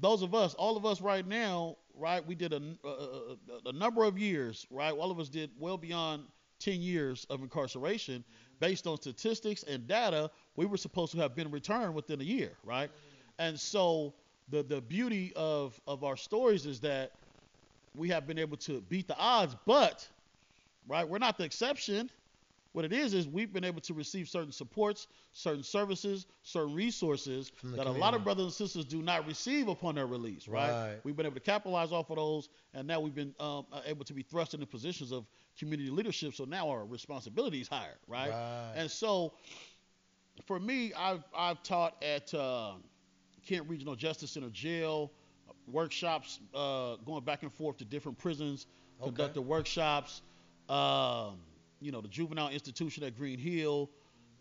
[0.00, 4.04] those of us, all of us right now, right, we did a, a, a, number
[4.04, 4.92] of years, right?
[4.92, 6.24] All of us did well beyond
[6.60, 8.24] 10 years of incarceration,
[8.60, 12.52] based on statistics and data, we were supposed to have been returned within a year,
[12.64, 12.90] right?
[13.38, 14.14] And so
[14.50, 17.12] the the beauty of of our stories is that
[17.96, 20.06] we have been able to beat the odds, but
[20.86, 22.10] right, we're not the exception.
[22.72, 27.50] What it is is we've been able to receive certain supports, certain services, certain resources
[27.64, 30.46] that a lot of brothers and sisters do not receive upon their release.
[30.46, 30.70] Right?
[30.70, 31.00] Right.
[31.02, 34.04] We've been able to capitalize off of those, and now we've been um, uh, able
[34.04, 35.26] to be thrust into positions of
[35.58, 36.34] community leadership.
[36.34, 37.98] So now our responsibility is higher.
[38.06, 38.30] Right?
[38.30, 38.72] Right.
[38.76, 39.32] And so,
[40.46, 42.74] for me, I've I've taught at uh,
[43.48, 45.10] Kent Regional Justice Center jail,
[45.66, 48.66] workshops, uh, going back and forth to different prisons,
[49.00, 49.08] Okay.
[49.08, 50.22] conducted workshops.
[50.68, 51.38] Um,
[51.80, 53.90] you know, the juvenile institution at Green Hill,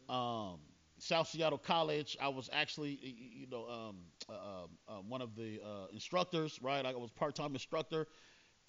[0.08, 0.60] um,
[0.97, 2.17] South Seattle College.
[2.21, 3.97] I was actually, you know, um,
[4.28, 6.60] uh, uh, uh, one of the uh, instructors.
[6.62, 8.08] Right, I was part-time instructor.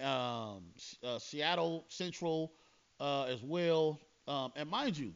[0.01, 0.65] Um,
[1.05, 2.53] uh, Seattle Central
[3.01, 4.01] uh, as well.
[4.29, 5.13] Um, and mind you,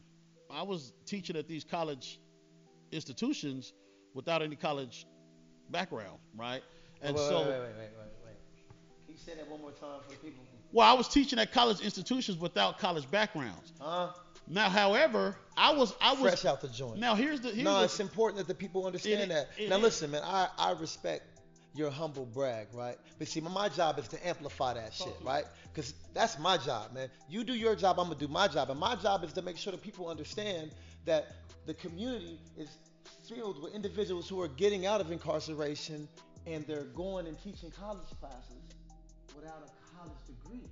[0.49, 2.19] I was teaching at these college
[2.91, 3.73] institutions
[4.13, 5.07] without any college
[5.69, 6.61] background, right?
[7.01, 7.89] And wait, so, wait, wait,
[9.17, 10.43] say that one more time for people?
[10.71, 13.73] well, I was teaching at college institutions without college backgrounds.
[13.79, 14.09] Huh?
[14.47, 16.21] Now, however, I was, I was.
[16.21, 16.99] Fresh out the joint.
[16.99, 17.49] Now, here's the.
[17.49, 19.49] Here's no, the, it's important that the people understand It- that.
[19.57, 19.83] it now, is.
[19.83, 21.23] listen, man, I, I respect
[21.73, 22.97] your humble brag, right?
[23.19, 25.43] But see, my, my job is to amplify that shit, right?
[25.73, 27.09] Because that's my job, man.
[27.27, 29.57] You do your job, I'm gonna do my job, and my job is to make
[29.57, 30.71] sure that people understand
[31.05, 32.69] that the community is
[33.27, 36.07] filled with individuals who are getting out of incarceration
[36.47, 38.55] and they're going and teaching college classes
[39.35, 40.69] without a college degree.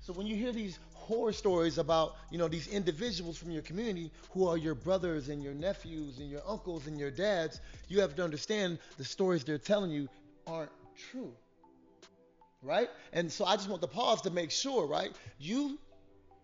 [0.00, 4.10] So when you hear these horror stories about, you know, these individuals from your community
[4.30, 8.14] who are your brothers and your nephews and your uncles and your dads, you have
[8.16, 10.08] to understand the stories they're telling you
[10.46, 10.70] aren't
[11.10, 11.32] true.
[12.62, 12.88] Right?
[13.12, 15.12] And so I just want to pause to make sure, right?
[15.38, 15.78] You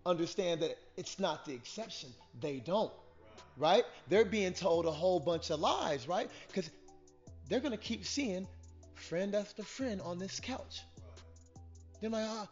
[0.07, 2.11] understand that it's not the exception.
[2.40, 2.92] They don't.
[3.57, 3.85] Right?
[4.09, 6.31] They're being told a whole bunch of lies, right?
[6.48, 6.70] Because
[7.48, 8.46] they're going to keep seeing
[8.94, 10.83] friend after friend on this couch.
[12.03, 12.49] They're like, ah,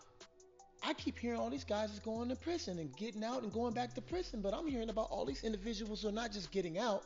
[0.84, 3.74] I keep hearing all these guys is going to prison and getting out and going
[3.74, 6.78] back to prison, but I'm hearing about all these individuals who are not just getting
[6.78, 7.02] out,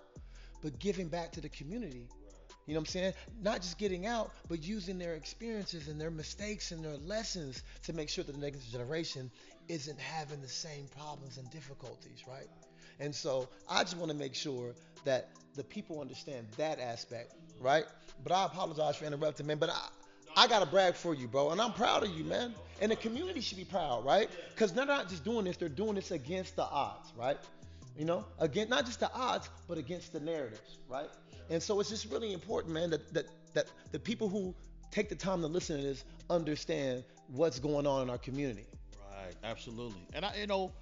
[0.62, 2.06] but giving back to the community.
[2.66, 3.14] You know what I'm saying?
[3.42, 7.94] Not just getting out, but using their experiences and their mistakes and their lessons to
[7.94, 9.30] make sure that the next generation
[9.68, 12.48] isn't having the same problems and difficulties, right?
[13.00, 17.84] And so I just want to make sure that the people understand that aspect, right?
[18.22, 19.58] But I apologize for interrupting, man.
[19.58, 19.88] But I,
[20.36, 22.54] I gotta brag for you, bro, and I'm proud of you, man.
[22.80, 24.28] And the community should be proud, right?
[24.50, 27.38] Because they're not just doing this; they're doing this against the odds, right?
[27.96, 31.08] You know, again, not just the odds, but against the narratives, right?
[31.50, 34.54] And so it's just really important, man, that that that the people who
[34.90, 38.66] take the time to listen to this understand what's going on in our community.
[39.10, 40.06] Right, absolutely.
[40.14, 40.72] And I, you know,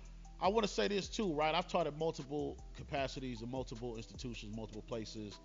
[0.40, 1.54] I want to say this too, right?
[1.54, 5.38] I've taught at multiple capacities in multiple institutions, multiple places.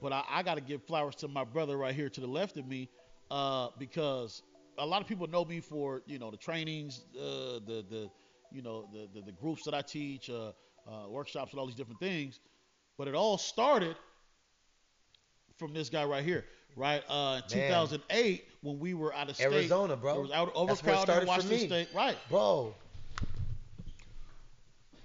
[0.00, 2.56] But I, I got to give flowers to my brother right here to the left
[2.56, 2.88] of me,
[3.30, 4.42] uh, because
[4.78, 8.10] a lot of people know me for you know the trainings, uh, the the
[8.50, 10.52] you know the, the the groups that I teach, uh,
[10.88, 12.40] uh, workshops, and all these different things.
[12.98, 13.96] But it all started
[15.56, 16.44] from this guy right here,
[16.76, 17.02] right?
[17.08, 17.68] Uh, in Man.
[17.68, 20.16] 2008, when we were out of state, Arizona, bro.
[20.16, 21.66] It was out That's where it overcrowded started in for Washington me.
[21.66, 22.16] State, right?
[22.28, 22.74] Bro,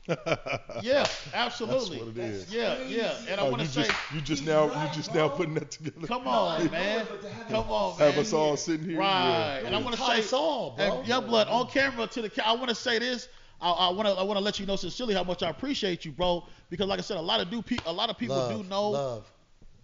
[0.82, 1.98] Yeah, absolutely.
[1.98, 2.54] That's what it is.
[2.54, 3.15] Yeah, yeah.
[3.30, 5.28] And I Oh, want to say, just you just now right, you just bro.
[5.28, 6.06] now putting that together.
[6.08, 7.06] come on, man.
[7.10, 8.12] but to have Come on, man.
[8.12, 9.00] Have us all sitting here.
[9.00, 9.60] Right.
[9.62, 9.68] Yeah.
[9.68, 10.86] And I want to say, us all, bro.
[11.00, 12.30] and Youngblood on camera to the.
[12.30, 13.28] ca- I want to say this.
[13.62, 14.13] I, I want to.
[14.13, 16.46] I want to let you know sincerely how much I appreciate you, bro.
[16.70, 18.63] Because like I said, a lot of do pe- a lot of people love, do
[18.70, 19.32] know love.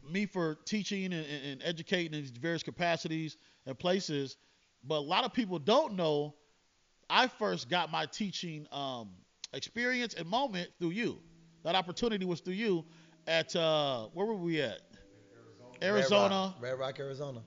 [0.09, 4.37] me for teaching and, and, and educating in these various capacities and places,
[4.83, 6.35] but a lot of people don't know.
[7.09, 9.09] I first got my teaching um,
[9.53, 11.19] experience and moment through you.
[11.63, 12.85] That opportunity was through you
[13.27, 14.81] at uh, where were we at?
[15.81, 16.53] Arizona.
[16.59, 17.41] Red Rock, Red Rock, Arizona.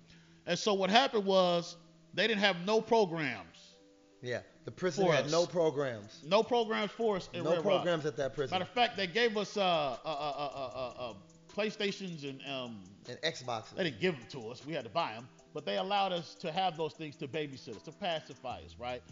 [0.46, 1.76] And so what happened was
[2.14, 3.74] they didn't have no programs,
[4.22, 5.32] Yeah, the prison had us.
[5.32, 6.20] no programs.
[6.26, 7.64] no programs for us in No Red Rock.
[7.64, 8.54] programs at that prison.
[8.54, 11.14] Matter of fact, they gave us uh, uh, uh, uh, uh, uh,
[11.54, 13.74] PlayStations and um, and Xboxes.
[13.76, 14.64] They didn't give them to us.
[14.66, 15.28] We had to buy them.
[15.52, 19.02] But they allowed us to have those things to babysit us, to pacify us, right?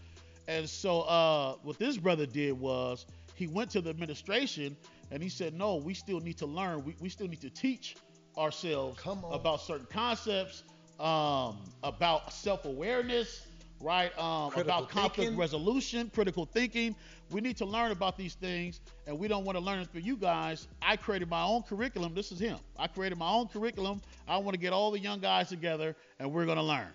[0.49, 4.77] And so uh, what this brother did was he went to the administration
[5.11, 6.85] and he said, no, we still need to learn.
[6.85, 7.97] We, we still need to teach
[8.37, 9.01] ourselves
[9.31, 10.65] about certain concepts,
[10.99, 13.47] um, about self-awareness,
[13.81, 14.17] right?
[14.19, 15.37] Um, about conflict thinking.
[15.37, 16.95] resolution, critical thinking.
[17.31, 20.03] We need to learn about these things, and we don't want to learn it through
[20.03, 20.69] you guys.
[20.81, 22.15] I created my own curriculum.
[22.15, 22.59] This is him.
[22.79, 24.01] I created my own curriculum.
[24.29, 26.89] I want to get all the young guys together, and we're going to learn.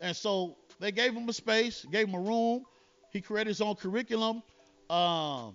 [0.00, 2.64] And so they gave him a space, gave him a room.
[3.10, 4.42] He created his own curriculum.
[4.88, 5.54] Um,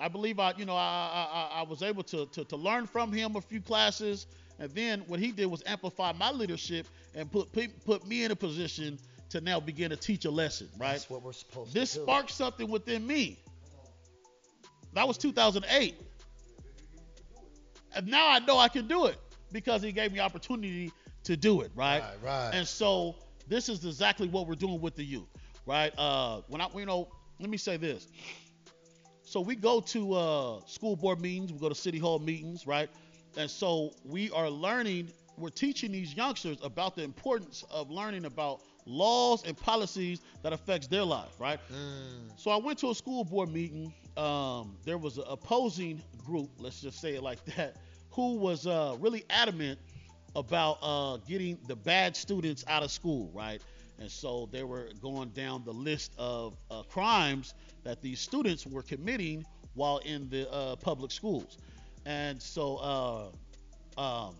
[0.00, 3.12] I believe I, you know, I, I, I was able to, to, to learn from
[3.12, 4.26] him a few classes.
[4.58, 7.48] And then what he did was amplify my leadership and put
[7.84, 8.98] put me in a position
[9.30, 10.92] to now begin to teach a lesson, right?
[10.92, 12.00] That's what we're supposed This to do.
[12.00, 13.38] This sparked something within me.
[14.94, 15.94] That was 2008.
[17.94, 19.18] And now I know I can do it
[19.52, 20.92] because he gave me opportunity
[21.24, 22.00] to do it, right?
[22.00, 22.50] Right, right.
[22.54, 23.16] And so
[23.48, 25.28] this is exactly what we're doing with the youth,
[25.68, 25.92] right?
[25.98, 28.08] Uh, when I, you know, let me say this.
[29.22, 32.88] So we go to uh, school board meetings, we go to city hall meetings, right?
[33.36, 38.62] And so we are learning, we're teaching these youngsters about the importance of learning about
[38.86, 41.60] laws and policies that affects their life, right?
[41.70, 42.32] Mm.
[42.36, 43.92] So I went to a school board meeting.
[44.16, 47.76] Um, there was an opposing group, let's just say it like that,
[48.10, 49.78] who was uh, really adamant
[50.34, 53.62] about uh, getting the bad students out of school, right?
[53.98, 58.82] And so they were going down the list of uh, crimes that these students were
[58.82, 61.58] committing while in the uh, public schools.
[62.06, 63.32] And so
[63.96, 64.34] uh, um,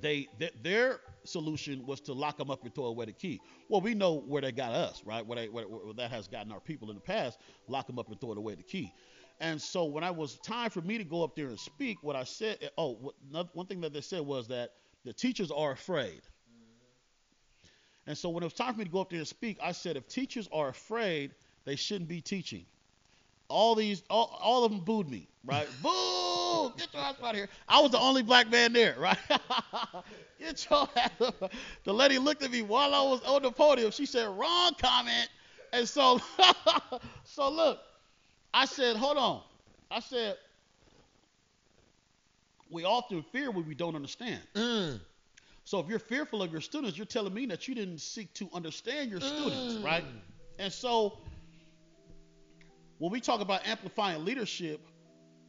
[0.00, 3.40] they th- their solution was to lock them up and throw away the key.
[3.68, 5.24] Well, we know where they got us, right?
[5.24, 8.08] Where, they, where, where that has gotten our people in the past, lock them up
[8.08, 8.92] and throw away the key.
[9.40, 12.16] And so when I was time for me to go up there and speak, what
[12.16, 14.72] I said, oh, what, one thing that they said was that
[15.04, 16.22] the teachers are afraid.
[18.08, 19.72] And so when it was time for me to go up there and speak, I
[19.72, 21.30] said, if teachers are afraid,
[21.66, 22.64] they shouldn't be teaching.
[23.48, 25.68] All these, all, all of them booed me, right?
[25.82, 26.72] Boo!
[26.78, 27.50] Get your ass out of here.
[27.68, 29.18] I was the only black man there, right?
[30.40, 31.32] Get your ass.
[31.84, 33.90] The lady looked at me while I was on the podium.
[33.90, 35.28] She said, wrong comment.
[35.74, 36.18] And so,
[37.24, 37.78] so look,
[38.54, 39.42] I said, hold on.
[39.90, 40.38] I said,
[42.70, 44.40] we often fear what we don't understand.
[44.54, 44.98] Mm.
[45.68, 48.48] So if you're fearful of your students, you're telling me that you didn't seek to
[48.54, 49.84] understand your students, Mm.
[49.84, 50.04] right?
[50.58, 51.18] And so
[52.96, 54.80] when we talk about amplifying leadership,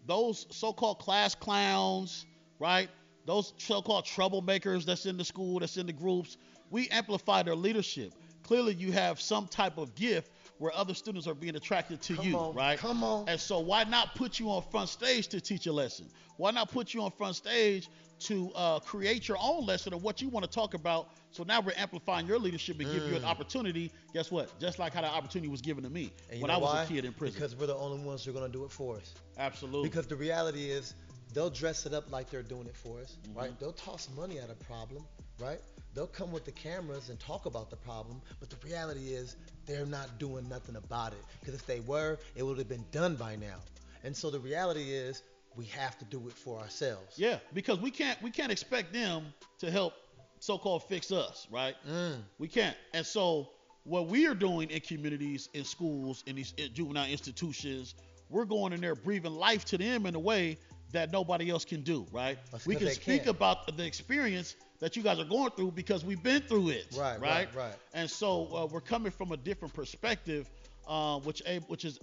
[0.06, 2.26] those so-called class clowns,
[2.60, 2.90] right?
[3.26, 6.36] Those so-called troublemakers that's in the school, that's in the groups,
[6.70, 8.12] we amplify their leadership.
[8.44, 12.26] Clearly, you have some type of gift where other students are being attracted to Come
[12.26, 12.78] you, on, right?
[12.78, 13.28] come on.
[13.28, 16.06] And so why not put you on front stage to teach a lesson?
[16.38, 17.90] Why not put you on front stage
[18.22, 21.10] to uh, create your own lesson of what you want to talk about?
[21.32, 23.92] So now we're amplifying your leadership and give you an opportunity.
[24.14, 24.58] Guess what?
[24.60, 26.34] Just like how the opportunity was given to me Mm.
[26.34, 26.84] And when I was why?
[26.84, 27.36] a kid in prison.
[27.40, 29.14] Because we're the only ones who are going to do it for us.
[29.38, 29.90] Absolutely.
[29.90, 30.94] Because the reality is,
[31.34, 33.40] they'll dress it up like they're doing it for us, Mm-hmm.
[33.40, 33.60] right?
[33.60, 35.04] They'll toss money at a problem,
[35.40, 35.60] right?
[36.00, 39.36] They'll come with the cameras and talk about the problem, but the reality is,
[39.66, 41.20] they're not doing nothing about it.
[41.42, 43.58] Because if they were, it would have been done by now.
[44.06, 45.24] And so the reality is,
[45.58, 47.20] we have to do it for ourselves.
[47.20, 49.26] yeah, because we can't we can't expect them
[49.58, 49.92] to help
[50.40, 51.76] so-called fix us, right?
[51.86, 52.22] Mm.
[52.38, 52.78] We can't.
[52.94, 53.50] And so
[53.84, 57.96] what we are doing in communities, in schools, in these in juvenile institutions,
[58.30, 60.60] we're going in there breathing life to them in a way
[60.92, 62.38] that nobody else can do, right?
[62.52, 63.36] That's we can speak can't.
[63.36, 67.20] about the experience that you guys are going through because we've been through it, Right,
[67.20, 67.74] right, right.
[67.94, 70.50] And so uh, we're coming from a different perspective,
[70.90, 72.00] uh, which a- which is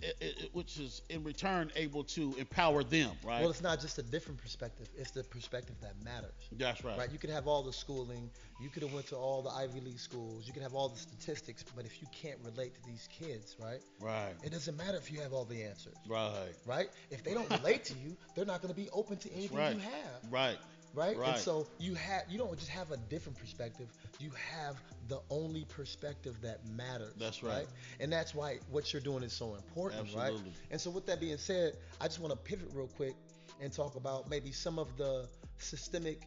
[0.52, 3.40] which is in return able to empower them, right?
[3.40, 6.30] Well, it's not just a different perspective; it's the perspective that matters.
[6.52, 6.96] That's right.
[6.96, 7.10] Right?
[7.12, 9.98] You could have all the schooling, you could have went to all the Ivy League
[9.98, 13.56] schools, you could have all the statistics, but if you can't relate to these kids,
[13.60, 13.80] right?
[14.00, 14.34] Right.
[14.44, 16.54] It doesn't matter if you have all the answers, Right.
[16.64, 16.86] right?
[17.10, 19.74] If they don't relate to you, they're not going to be open to anything right.
[19.74, 20.58] you have, Right.
[20.96, 21.16] Right?
[21.16, 21.28] Right.
[21.28, 23.86] And so you have you don't just have a different perspective,
[24.18, 24.76] you have
[25.08, 27.12] the only perspective that matters.
[27.18, 27.66] That's right.
[28.00, 30.28] And that's why what you're doing is so important, right?
[30.28, 30.52] Absolutely.
[30.70, 33.14] And so with that being said, I just want to pivot real quick
[33.60, 35.28] and talk about maybe some of the
[35.58, 36.22] systemic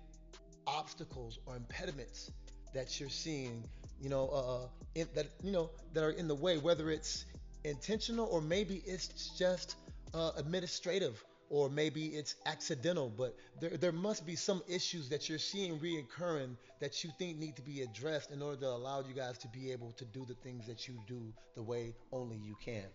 [0.68, 2.32] obstacles or impediments
[2.74, 3.64] that you're seeing,
[4.00, 7.26] you know, uh, in, that you know that are in the way, whether it's
[7.64, 9.76] intentional or maybe it's just
[10.14, 13.10] uh, administrative or maybe it's accidental.
[13.10, 17.56] But there, there must be some issues that you're seeing reoccurring that you think need
[17.58, 20.36] to be addressed in order to allow you guys to be able to do the
[20.36, 22.86] things that you do the way only you can.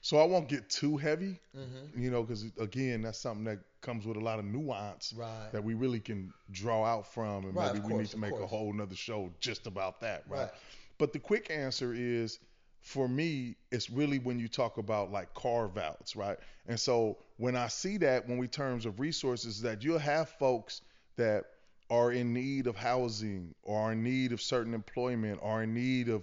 [0.00, 1.86] So I won't get too heavy, Mm-hmm.
[1.94, 5.48] you know, because again, that's something that comes with a lot of nuance Right.
[5.52, 8.38] that we really can draw out from, and Right, maybe of we need to make
[8.38, 10.40] a whole nother show just about that, right?
[10.40, 10.50] Right.
[10.98, 12.38] But the quick answer is,
[12.86, 16.38] for me, it's really when you talk about like carve outs, right?
[16.68, 20.82] And so when I see that, when we terms of resources, that you'll have folks
[21.16, 21.46] that
[21.90, 26.08] are in need of housing or are in need of certain employment or in need
[26.08, 26.22] of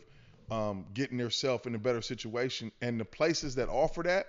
[0.49, 4.27] um, getting themselves in a better situation, and the places that offer that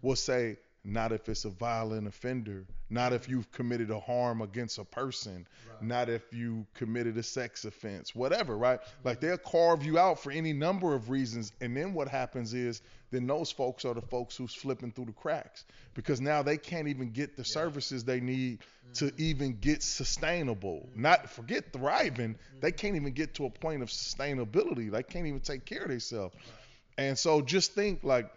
[0.00, 4.78] will say, not if it's a violent offender, not if you've committed a harm against
[4.78, 5.82] a person, right.
[5.82, 8.80] not if you committed a sex offense, whatever, right?
[9.02, 11.52] Like they'll carve you out for any number of reasons.
[11.62, 15.12] And then what happens is then those folks are the folks who's flipping through the
[15.12, 15.64] cracks
[15.94, 17.54] because now they can't even get the yeah.
[17.54, 19.06] services they need mm-hmm.
[19.06, 20.86] to even get sustainable.
[20.90, 21.02] Mm-hmm.
[21.02, 22.60] Not forget thriving, mm-hmm.
[22.60, 24.90] they can't even get to a point of sustainability.
[24.90, 26.34] They can't even take care of themselves.
[26.34, 27.06] Right.
[27.06, 28.30] And so just think like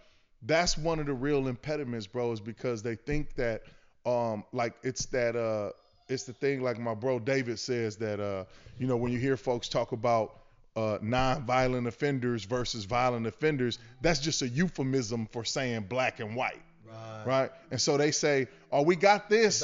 [0.43, 3.63] that's one of the real impediments, bro, is because they think that
[4.05, 5.71] um like it's that uh
[6.07, 8.45] it's the thing like my bro David says that uh
[8.79, 10.39] you know when you hear folks talk about
[10.77, 16.61] uh, non-violent offenders versus violent offenders, that's just a euphemism for saying black and white.
[16.87, 17.23] Right.
[17.25, 17.51] right.
[17.71, 19.61] And so they say, "Oh, we got this.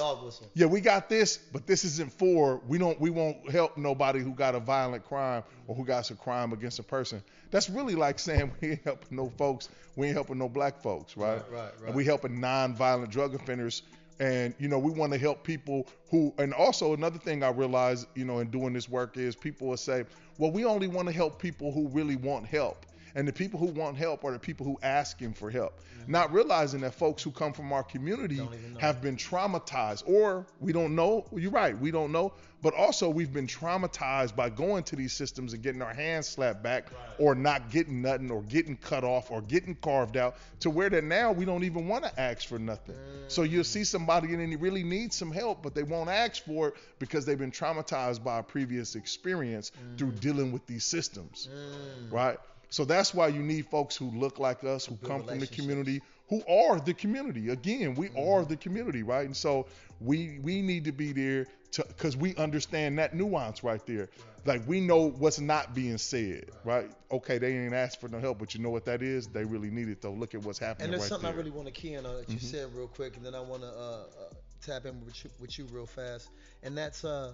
[0.54, 2.62] Yeah, we got this, but this isn't for.
[2.68, 3.00] We don't.
[3.00, 6.80] We won't help nobody who got a violent crime or who got a crime against
[6.80, 7.24] a person.
[7.52, 9.70] That's really like saying we ain't helping no folks.
[9.96, 11.36] We ain't helping no black folks, right?
[11.36, 11.52] Right.
[11.52, 11.62] Right.
[11.80, 11.88] right.
[11.88, 13.84] And we helping non-violent drug offenders.
[14.20, 16.34] And you know, we want to help people who.
[16.38, 19.78] And also another thing I realize, you know, in doing this work is people will
[19.78, 20.06] say,
[20.38, 22.86] "Well, we only want to help people who really want help."
[23.16, 26.12] And the people who want help are the people who asking for help, mm-hmm.
[26.12, 28.42] not realizing that folks who come from our community
[28.80, 31.26] have been traumatized, or we don't know.
[31.36, 32.34] You're right, we don't know,
[32.64, 36.64] but also we've been traumatized by going to these systems and getting our hands slapped
[36.64, 37.16] back, right.
[37.20, 41.04] or not getting nothing, or getting cut off, or getting carved out, to where that
[41.04, 42.96] now we don't even want to ask for nothing.
[42.96, 43.26] Mm-hmm.
[43.28, 46.70] So you'll see somebody and they really need some help, but they won't ask for
[46.70, 49.98] it because they've been traumatized by a previous experience mm-hmm.
[49.98, 52.12] through dealing with these systems, mm.
[52.12, 52.40] right?
[52.74, 56.02] So that's why you need folks who look like us, who come from the community,
[56.28, 57.50] who are the community.
[57.50, 58.28] Again, we mm-hmm.
[58.28, 59.28] are the community, right?
[59.28, 59.68] And so
[60.02, 61.46] we we need to be there
[61.78, 64.10] because we understand that nuance right there.
[64.10, 64.58] Right.
[64.58, 66.86] Like we know what's not being said, right.
[66.86, 66.92] right.
[67.12, 69.28] Okay, they ain't asked for no help, but you know what that is?
[69.28, 70.14] They really need it though.
[70.14, 70.86] Look at what's happening.
[70.86, 71.36] And there's right something there.
[71.36, 72.48] I really want to key in on that you mm-hmm.
[72.48, 74.34] said real quick, and then I want to uh, uh,
[74.66, 76.32] tap in with you, with you real fast.
[76.64, 77.34] And that's uh,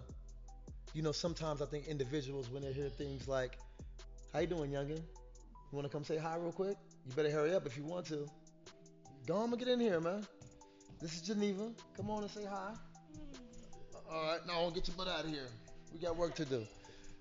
[0.93, 3.57] you know, sometimes I think individuals when they hear things like,
[4.33, 4.99] "How you doing, youngin?"
[5.71, 6.77] You want to come say hi real quick?
[7.05, 8.27] You better hurry up if you want to.
[9.27, 10.25] Go on and get in here, man.
[10.99, 11.69] This is Geneva.
[11.95, 12.73] Come on and say hi.
[14.11, 15.45] All right, now I'll get your butt out of here.
[15.93, 16.65] We got work to do.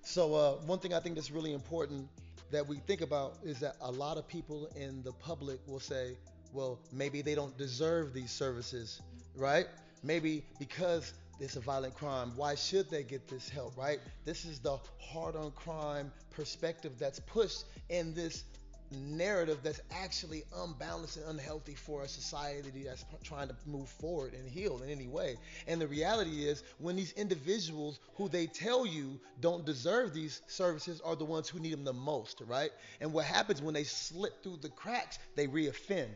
[0.01, 2.07] So uh, one thing I think that's really important
[2.49, 6.17] that we think about is that a lot of people in the public will say,
[6.51, 8.99] well, maybe they don't deserve these services,
[9.35, 9.67] right?
[10.01, 12.33] Maybe because it's a violent crime.
[12.35, 13.99] Why should they get this help, right?
[14.25, 18.43] This is the hard on crime perspective that's pushed in this
[18.91, 24.49] narrative that's actually unbalanced and unhealthy for a society that's trying to move forward and
[24.49, 25.37] heal in any way.
[25.67, 31.01] And the reality is, when these individuals who they tell you don't deserve these services
[31.01, 32.71] are the ones who need them the most, right?
[32.99, 36.09] And what happens when they slip through the cracks, they reoffend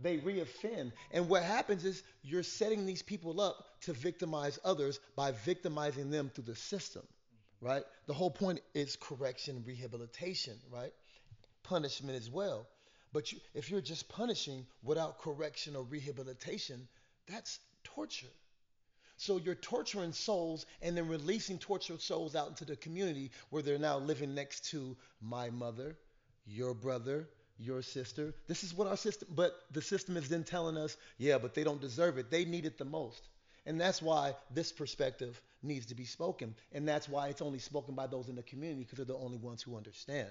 [0.00, 0.92] they reoffend.
[1.12, 6.30] And what happens is you're setting these people up to victimize others by victimizing them
[6.30, 7.02] through the system,
[7.60, 7.84] right?
[8.06, 10.92] The whole point is correction, rehabilitation, right?
[11.62, 12.66] Punishment as well.
[13.12, 16.88] But you, if you're just punishing without correction or rehabilitation,
[17.28, 18.26] that's torture.
[19.16, 23.78] So you're torturing souls and then releasing tortured souls out into the community where they're
[23.78, 25.96] now living next to my mother,
[26.46, 27.28] your brother,
[27.58, 28.34] your sister.
[28.48, 31.64] This is what our system, but the system is then telling us, yeah, but they
[31.64, 32.30] don't deserve it.
[32.30, 33.28] They need it the most.
[33.66, 36.54] And that's why this perspective needs to be spoken.
[36.72, 39.38] And that's why it's only spoken by those in the community because they're the only
[39.38, 40.28] ones who understand.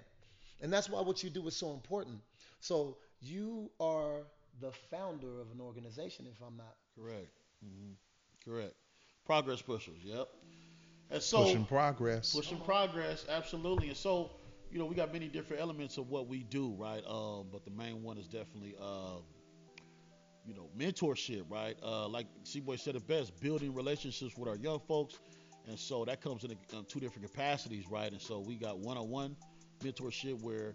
[0.61, 2.19] And that's why what you do is so important.
[2.59, 4.21] So you are
[4.61, 6.75] the founder of an organization, if I'm not.
[6.95, 7.39] Correct.
[7.65, 8.49] Mm-hmm.
[8.49, 8.73] Correct.
[9.25, 9.97] Progress pushers.
[10.03, 10.27] Yep.
[11.09, 12.33] And so pushing progress.
[12.33, 13.25] Pushing progress.
[13.29, 13.87] Absolutely.
[13.87, 14.29] And so
[14.73, 17.03] you know, we got many different elements of what we do, right?
[17.07, 19.19] Um, but the main one is definitely, uh,
[20.47, 21.77] you know, mentorship, right?
[21.83, 25.19] Uh, like C-Boy said it best, building relationships with our young folks.
[25.67, 28.11] And so that comes in, a, in two different capacities, right?
[28.11, 29.35] And so we got one-on-one
[29.83, 30.73] mentorship where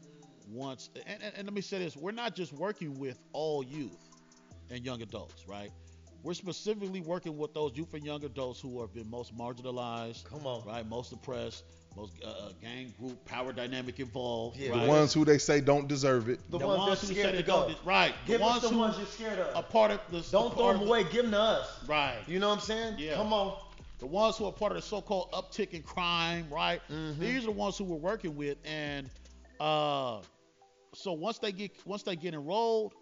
[0.49, 3.99] once, and, and, and let me say this, we're not just working with all youth
[4.71, 5.73] and young adults, right?
[6.23, 10.47] We're specifically working with those youth and young adults who have been most marginalized, come
[10.47, 11.65] on, right, most oppressed,
[11.99, 14.57] most uh, uh, gang group power dynamic involved.
[14.57, 14.71] Yeah.
[14.71, 14.83] Right?
[14.83, 16.41] The ones who they say don't deserve it.
[16.51, 17.77] The, the ones, ones who say they don't.
[17.85, 18.15] Right.
[18.27, 19.57] Give the us the ones you're scared of.
[19.57, 20.21] A part of the.
[20.31, 21.05] Don't throw them away.
[21.05, 21.85] Give them to us.
[21.87, 22.19] Right.
[22.27, 22.95] You know what I'm saying?
[22.99, 23.15] Yeah.
[23.15, 23.59] Come on.
[23.99, 26.81] The ones who are part of the so-called uptick in crime, right?
[26.89, 27.21] Mm-hmm.
[27.21, 29.11] These are the ones who we're working with, and
[29.59, 30.21] uh,
[30.95, 32.95] so once they get once they get enrolled,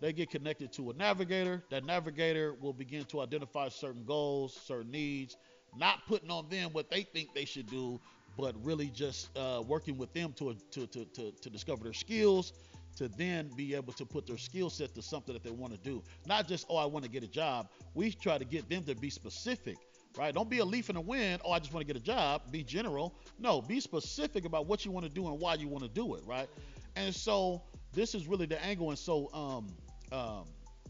[0.00, 1.62] they get connected to a navigator.
[1.70, 5.38] That navigator will begin to identify certain goals, certain needs,
[5.76, 7.98] not putting on them what they think they should do,
[8.36, 12.52] but really just uh, working with them to, to, to, to, to discover their skills,
[12.96, 15.78] to then be able to put their skill set to something that they want to
[15.78, 16.02] do.
[16.26, 17.68] Not just, oh, I want to get a job.
[17.94, 19.76] We try to get them to be specific,
[20.16, 20.34] right?
[20.34, 22.42] Don't be a leaf in the wind, oh, I just want to get a job.
[22.50, 23.14] Be general.
[23.38, 26.14] No, be specific about what you want to do and why you want to do
[26.14, 26.48] it, right?
[26.96, 27.62] And so
[27.92, 28.90] this is really the angle.
[28.90, 29.68] And so, um,
[30.12, 30.44] um,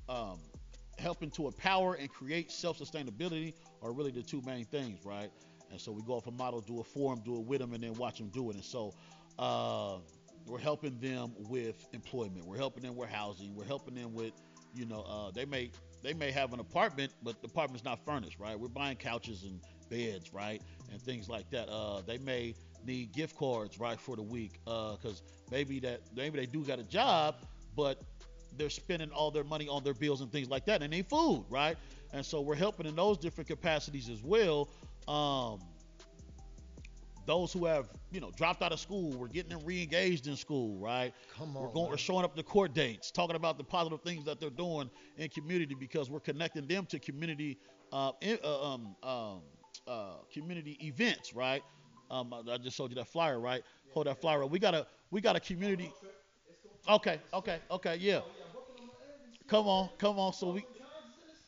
[0.09, 0.39] um,
[0.99, 5.31] helping to empower and create self-sustainability are really the two main things, right?
[5.73, 7.73] And so we go off a model, do it for them, do it with them,
[7.73, 8.57] and then watch them do it.
[8.57, 8.95] And so
[9.39, 9.97] uh,
[10.47, 12.45] we're helping them with employment.
[12.47, 13.55] We're helping them with housing.
[13.55, 14.33] We're helping them with,
[14.75, 15.71] you know, uh, they may
[16.03, 18.59] they may have an apartment, but the apartment's not furnished, right?
[18.59, 20.61] We're buying couches and beds, right,
[20.91, 21.69] and things like that.
[21.69, 22.55] Uh, they may
[22.85, 26.79] need gift cards, right, for the week, because uh, maybe that maybe they do got
[26.79, 27.37] a job,
[27.77, 28.03] but
[28.59, 31.45] they're spending all their money on their bills and things like that, and they food,
[31.49, 31.77] right?
[32.13, 34.69] And so we're helping in those different capacities as well.
[35.09, 35.61] Um,
[37.27, 40.77] those who have, you know, dropped out of school, we're getting them re-engaged in school,
[40.79, 41.13] right?
[41.37, 41.63] Come on.
[41.63, 44.51] We're going, we're showing up to court dates, talking about the positive things that they're
[44.51, 47.59] doing in community because we're connecting them to community,
[47.93, 49.41] uh, in, uh, um, um,
[49.87, 51.63] uh, community events, right?
[52.11, 53.63] Um, I just showed you that flyer, right?
[53.95, 54.51] Hold that flyer up.
[54.51, 55.93] We got a, we got a community.
[56.89, 58.21] Okay, okay, okay, yeah.
[59.47, 60.33] Come on, come on.
[60.33, 60.67] So we,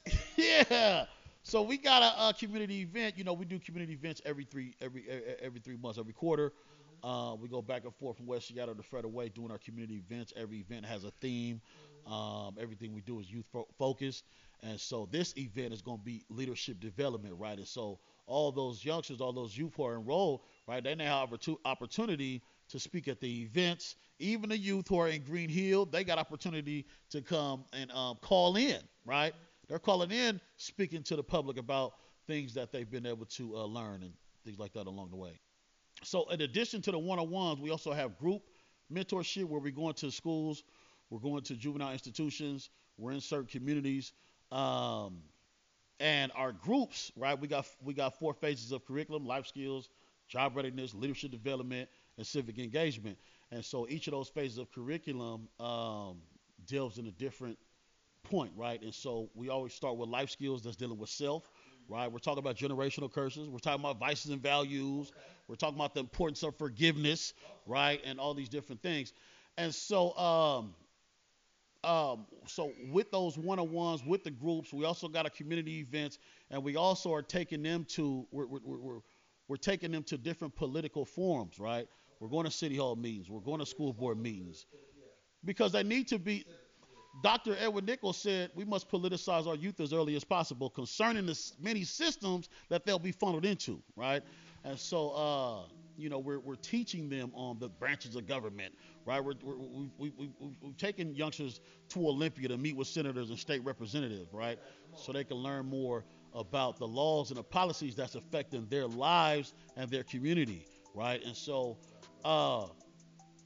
[0.36, 1.06] yeah.
[1.44, 3.18] So we got a, a, community event.
[3.18, 5.04] You know, we do community events every three every
[5.40, 6.54] every three months, every quarter.
[7.02, 9.96] Uh, we go back and forth from West Seattle to Federal Way doing our community
[9.96, 10.32] events.
[10.36, 11.60] Every event has a theme.
[12.06, 14.24] Um, everything we do is youth fo- focused.
[14.62, 17.58] And so this event is going to be leadership development, right?
[17.58, 21.32] And so all those youngsters, all those youth who are enrolled, right, they now have
[21.32, 23.96] an opportunity to speak at the events.
[24.18, 28.16] Even the youth who are in Green Hill, they got opportunity to come and um,
[28.22, 29.34] call in, right?
[29.68, 31.94] They're calling in, speaking to the public about
[32.26, 34.12] things that they've been able to uh, learn and
[34.44, 35.40] things like that along the way.
[36.02, 38.42] So, in addition to the one-on-ones, we also have group
[38.92, 40.64] mentorship where we're going to schools,
[41.10, 44.12] we're going to juvenile institutions, we're in certain communities,
[44.52, 45.18] um,
[46.00, 47.38] and our groups, right?
[47.38, 49.88] We got we got four phases of curriculum: life skills,
[50.28, 51.88] job readiness, leadership development,
[52.18, 53.16] and civic engagement.
[53.50, 56.18] And so, each of those phases of curriculum um,
[56.66, 57.56] delves in a different
[58.24, 58.82] point, right?
[58.82, 61.48] And so we always start with life skills that's dealing with self,
[61.88, 62.10] right?
[62.10, 63.48] We're talking about generational curses.
[63.48, 65.12] We're talking about vices and values.
[65.46, 67.34] We're talking about the importance of forgiveness,
[67.66, 68.00] right?
[68.04, 69.12] And all these different things.
[69.56, 70.74] And so, um,
[71.84, 76.18] um, so with those one-on-ones, with the groups, we also got a community events,
[76.50, 79.00] and we also are taking them to we're, we're, we're,
[79.48, 81.86] we're taking them to different political forums, right?
[82.20, 84.64] We're going to city hall meetings, we're going to school board meetings,
[85.44, 86.46] because they need to be
[87.22, 87.56] Dr.
[87.58, 91.84] Edward Nichols said we must politicize our youth as early as possible concerning the many
[91.84, 94.22] systems that they'll be funneled into, right?
[94.64, 98.74] And so, uh, you know, we're, we're teaching them on the branches of government,
[99.06, 99.22] right?
[99.22, 101.60] We're, we're, we, we, we, we've taken youngsters
[101.90, 104.58] to Olympia to meet with senators and state representatives, right?
[104.96, 106.04] So they can learn more
[106.34, 111.22] about the laws and the policies that's affecting their lives and their community, right?
[111.24, 111.76] And so,
[112.24, 112.66] uh,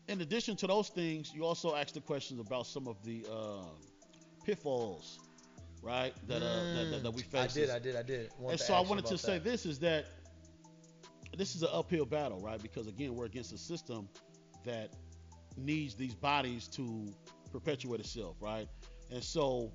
[0.08, 3.64] in addition to those things, you also asked the questions about some of the uh,
[4.44, 5.20] pitfalls,
[5.82, 6.14] right?
[6.26, 7.56] That, uh, that, that, that, we face.
[7.56, 8.30] I did, I did, I did.
[8.48, 10.06] and so I wanted to say this is that
[11.36, 12.60] this is an uphill battle, right?
[12.60, 14.08] Because again, we're against a system
[14.64, 14.94] that
[15.56, 17.06] needs these bodies to
[17.52, 18.66] perpetuate itself, right?
[19.10, 19.72] And so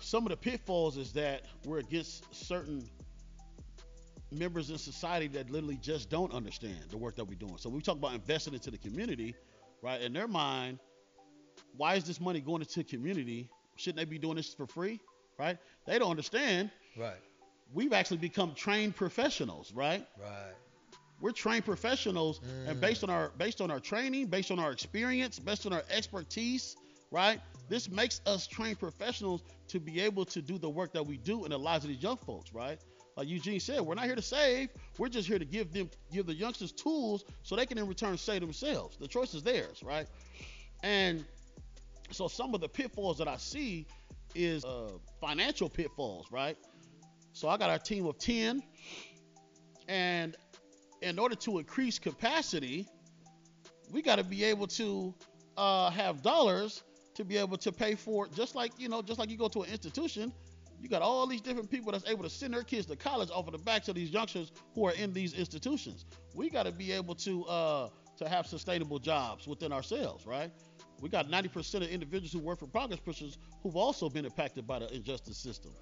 [0.00, 2.82] some of the pitfalls is that we're against certain
[4.32, 7.56] members in society that literally just don't understand the work that we're doing.
[7.58, 9.34] So we talk about investing into the community,
[9.82, 10.00] right?
[10.00, 10.78] In their mind,
[11.76, 13.50] why is this money going into the community?
[13.76, 15.00] Shouldn't they be doing this for free,
[15.38, 15.58] right?
[15.86, 16.70] They don't understand.
[16.96, 17.16] Right.
[17.72, 20.06] We've actually become trained professionals, right?
[20.20, 20.54] Right.
[21.20, 22.70] We're trained professionals, mm.
[22.70, 25.84] and based on our based on our training, based on our experience, based on our
[25.90, 26.76] expertise,
[27.10, 27.40] right?
[27.68, 31.44] This makes us trained professionals to be able to do the work that we do
[31.44, 32.78] in the lives of these young folks, right?
[33.16, 34.70] Like Eugene said, we're not here to save.
[34.98, 38.16] We're just here to give them, give the youngsters tools so they can in return
[38.18, 38.96] save themselves.
[38.96, 40.06] The choice is theirs, right?
[40.82, 41.24] And
[42.10, 43.86] so some of the pitfalls that I see
[44.34, 44.90] is uh,
[45.20, 46.56] financial pitfalls, right?
[47.32, 48.62] So I got our team of 10,
[49.88, 50.36] and
[51.02, 52.86] in order to increase capacity,
[53.92, 55.14] we got to be able to
[55.56, 56.82] uh, have dollars
[57.14, 58.34] to be able to pay for it.
[58.34, 60.32] Just like you know, just like you go to an institution,
[60.80, 63.46] you got all these different people that's able to send their kids to college off
[63.46, 66.06] of the backs of these youngsters who are in these institutions.
[66.34, 70.50] We got to be able to uh, to have sustainable jobs within ourselves, right?
[71.00, 74.78] We got 90% of individuals who work for progress pushers who've also been impacted by
[74.80, 75.72] the injustice system.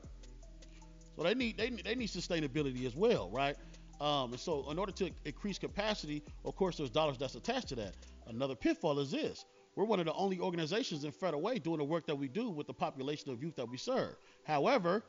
[1.16, 3.57] So they need they, they need sustainability as well, right?
[4.01, 7.74] Um, and so in order to increase capacity, of course, there's dollars that's attached to
[7.76, 7.94] that.
[8.28, 9.44] Another pitfall is this:
[9.78, 12.51] we're one of the only organizations in Federal Way doing the work that we do
[12.51, 14.16] with the population of youth that we serve.
[14.49, 15.05] However,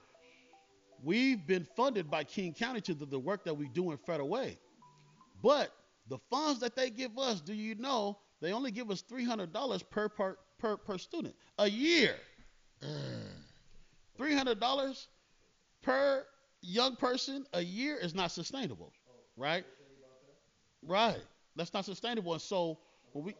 [1.01, 4.27] we've been funded by King County to do the work that we do in Federal
[4.27, 4.59] Way.
[5.41, 5.71] But
[6.09, 10.09] the funds that they give us, do you know, they only give us $300 per,
[10.09, 12.15] per, per, per student a year.
[12.83, 13.39] Mm.
[14.19, 15.07] $300
[15.81, 16.25] per
[16.61, 18.91] young person a year is not sustainable,
[19.37, 19.63] right?
[20.85, 21.21] Right.
[21.55, 22.33] That's not sustainable.
[22.33, 22.77] And so
[23.13, 23.35] when we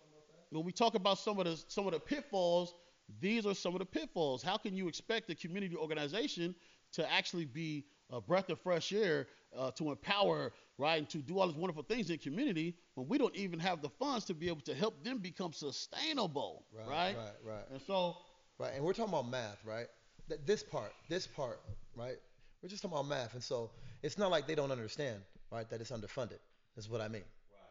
[0.52, 2.74] when we talk about some of the some of the pitfalls,
[3.20, 4.43] these are some of the pitfalls.
[4.43, 6.55] How can you expect a community organization
[6.93, 11.39] to actually be a breath of fresh air uh, to empower, right, and to do
[11.39, 14.47] all these wonderful things in community when we don't even have the funds to be
[14.47, 16.88] able to help them become sustainable, right?
[16.88, 17.64] Right, right, right.
[17.72, 18.18] And so,
[18.57, 19.88] Right, and we're talking about math, right?
[20.28, 21.62] Th- This part, this part,
[21.95, 22.18] right?
[22.62, 23.72] We're just talking about math, and so
[24.03, 25.70] it's not like they don't understand, right?
[25.70, 26.39] That it's underfunded.
[26.76, 27.24] That's what I mean,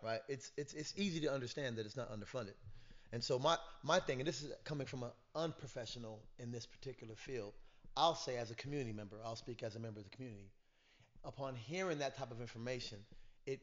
[0.03, 0.21] right?
[0.29, 2.55] It's it's it's easy to understand that it's not underfunded,
[3.13, 7.15] and so my my thing, and this is coming from an unprofessional in this particular
[7.15, 7.53] field.
[7.97, 10.51] I'll say as a community member, I'll speak as a member of the community.
[11.25, 12.99] Upon hearing that type of information,
[13.47, 13.61] it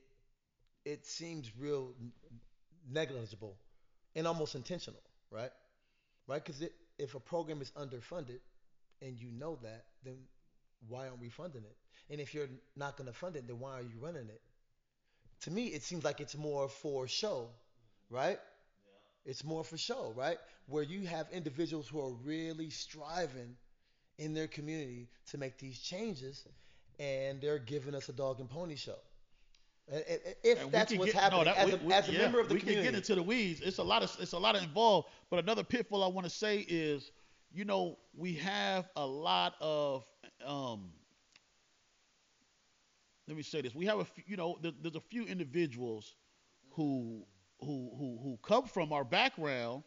[0.83, 1.93] it seems real
[2.89, 3.57] negligible
[4.15, 5.51] and almost intentional, right?
[6.27, 6.43] right?
[6.43, 6.63] Because
[6.97, 8.39] if a program is underfunded
[9.01, 10.17] and you know that, then
[10.87, 11.75] why aren't we funding it?
[12.09, 14.41] And if you're not going to fund it, then why are you running it?
[15.41, 17.49] To me, it seems like it's more for show,
[18.09, 18.39] right?
[19.25, 20.37] It's more for show, right?
[20.67, 23.55] Where you have individuals who are really striving
[24.17, 26.47] in their community to make these changes,
[26.99, 28.97] and they're giving us a dog and pony show.
[29.87, 32.17] If And that's what's get- no, happening that- as, we- a, we- as a yeah,
[32.19, 32.85] member of the we community.
[32.85, 33.61] can get into the weeds.
[33.61, 35.09] It's a lot of it's a lot of involved.
[35.29, 37.11] But another pitfall I want to say is,
[37.51, 40.05] you know, we have a lot of
[40.45, 40.91] um.
[43.27, 46.15] Let me say this: we have a few, you know, there, there's a few individuals
[46.71, 47.25] who
[47.59, 49.83] who who who come from our background,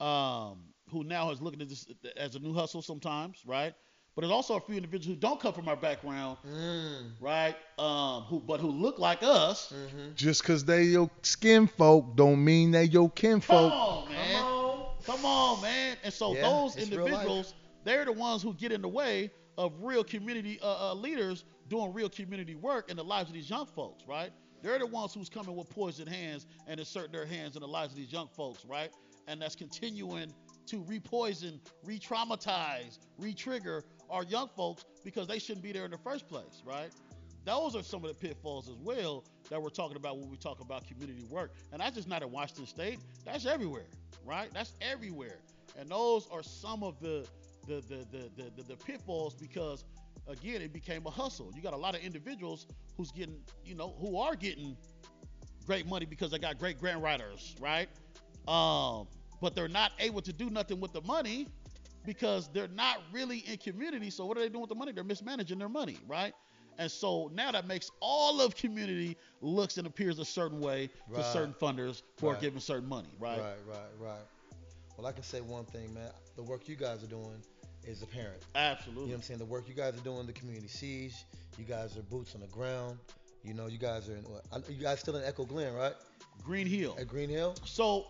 [0.00, 0.58] um,
[0.90, 1.86] who now is looking at this
[2.16, 3.74] as a new hustle sometimes, right?
[4.14, 7.54] But there's also a few individuals who don't come from our background, Mm, right?
[7.78, 9.72] Um, who but who look like us.
[9.72, 10.14] mhm.
[10.14, 14.44] Just cause they your skin folk don't mean they your kin Come on, man.
[15.04, 15.96] Come on, man.
[16.02, 17.06] And so Yeah, those it's real life.
[17.12, 21.44] individuals, they're the ones who get in the way of real community uh, uh, leaders
[21.68, 24.32] doing real community work in the lives of these young folks, right?
[24.62, 27.92] They're the ones who's coming with poisoned hands and inserting their hands in the lives
[27.92, 28.90] of these young folks, right?
[29.26, 30.32] And that's continuing
[30.66, 36.28] to repoison, re-traumatize, re-trigger our young folks because they shouldn't be there in the first
[36.28, 36.90] place, right?
[37.44, 40.60] Those are some of the pitfalls as well that we're talking about when we talk
[40.60, 41.54] about community work.
[41.72, 42.98] And that's just not in Washington State.
[43.24, 43.86] That's everywhere,
[44.26, 44.50] right?
[44.52, 45.38] That's everywhere.
[45.78, 47.26] And those are some of the
[47.66, 49.84] the the the the, the, the pitfalls because
[50.28, 51.50] again it became a hustle.
[51.54, 52.66] You got a lot of individuals
[52.96, 54.76] who's getting, you know, who are getting
[55.66, 57.88] great money because they got great grant writers, right?
[58.46, 59.06] Um,
[59.40, 61.46] but they're not able to do nothing with the money
[62.06, 64.10] because they're not really in community.
[64.10, 64.92] So what are they doing with the money?
[64.92, 66.32] They're mismanaging their money, right?
[66.78, 71.22] And so now that makes all of community looks and appears a certain way to
[71.24, 72.40] certain funders who are Right.
[72.42, 73.40] giving certain money, right?
[73.40, 74.26] Right, right, right.
[74.96, 76.10] Well, I can say one thing, man.
[76.36, 77.42] The work you guys are doing
[77.88, 78.42] is apparent.
[78.54, 79.04] Absolutely.
[79.04, 79.38] You know what I'm saying?
[79.38, 81.14] The work you guys are doing, the community siege.
[81.58, 82.98] You guys are boots on the ground.
[83.42, 84.22] You know, you guys are in.
[84.24, 85.94] What, you guys still in Echo Glen, right?
[86.44, 86.96] Green Hill.
[87.00, 87.54] At Green Hill.
[87.64, 88.06] So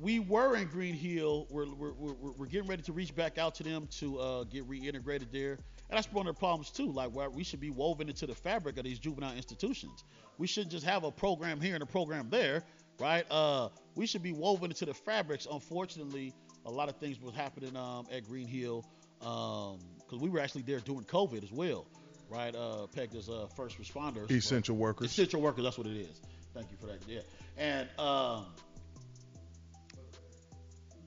[0.00, 1.46] we were in Green Hill.
[1.50, 4.68] We're, we're, we're, we're getting ready to reach back out to them to uh, get
[4.68, 5.52] reintegrated there.
[5.52, 6.92] And that's one of the problems too.
[6.92, 10.04] Like where we should be woven into the fabric of these juvenile institutions.
[10.36, 12.62] We shouldn't just have a program here and a program there,
[13.00, 13.24] right?
[13.30, 15.46] Uh, we should be woven into the fabrics.
[15.50, 16.34] Unfortunately,
[16.68, 18.84] a lot of things was happening um, at Green Hill
[19.18, 21.86] because we were actually there during COVID as well,
[22.28, 22.54] right?
[22.54, 24.30] Uh, pegged as uh, first responders.
[24.30, 25.10] Essential workers.
[25.10, 26.20] Essential workers, that's what it is.
[26.54, 26.98] Thank you for that.
[27.06, 27.20] Yeah.
[27.56, 28.46] And um,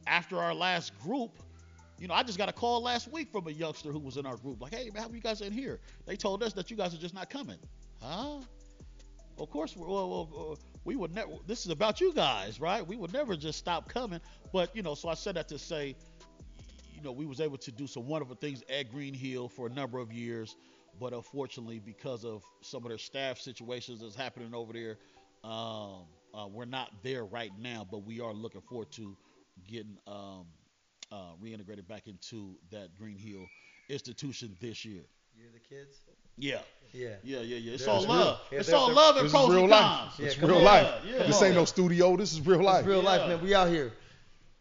[0.07, 1.31] after our last group,
[1.99, 4.25] you know, I just got a call last week from a youngster who was in
[4.25, 6.77] our group, like, "Hey, man, how you guys in here?" They told us that you
[6.77, 7.59] guys are just not coming.
[8.01, 8.39] Huh?
[9.37, 11.31] Of course, we're, well, well, well, we would never.
[11.47, 12.85] This is about you guys, right?
[12.85, 14.19] We would never just stop coming.
[14.51, 15.95] But you know, so I said that to say,
[16.95, 19.69] you know, we was able to do some wonderful things at Green Hill for a
[19.69, 20.55] number of years,
[20.99, 24.97] but unfortunately, because of some of their staff situations that's happening over there,
[25.43, 27.85] um, uh, we're not there right now.
[27.89, 29.15] But we are looking forward to
[29.67, 30.45] getting um,
[31.11, 33.45] uh, reintegrated back into that Green Hill
[33.89, 35.03] institution this year.
[35.37, 35.97] You're the kids.
[36.37, 36.61] Yeah,
[36.93, 37.15] Yeah.
[37.23, 37.73] yeah, yeah, yeah.
[37.73, 38.39] It's Yeah, all it's love.
[38.51, 39.81] Yeah, it's they're- all they're- love and This is pros real and life.
[39.81, 40.19] cons.
[40.19, 40.63] It's Yeah, come real on.
[40.65, 41.03] life.
[41.05, 41.47] Yeah, This yeah.
[41.47, 42.17] ain't no studio.
[42.17, 42.79] This is real life.
[42.79, 43.27] It's real life, Yeah.
[43.35, 43.41] man.
[43.43, 43.93] We out here.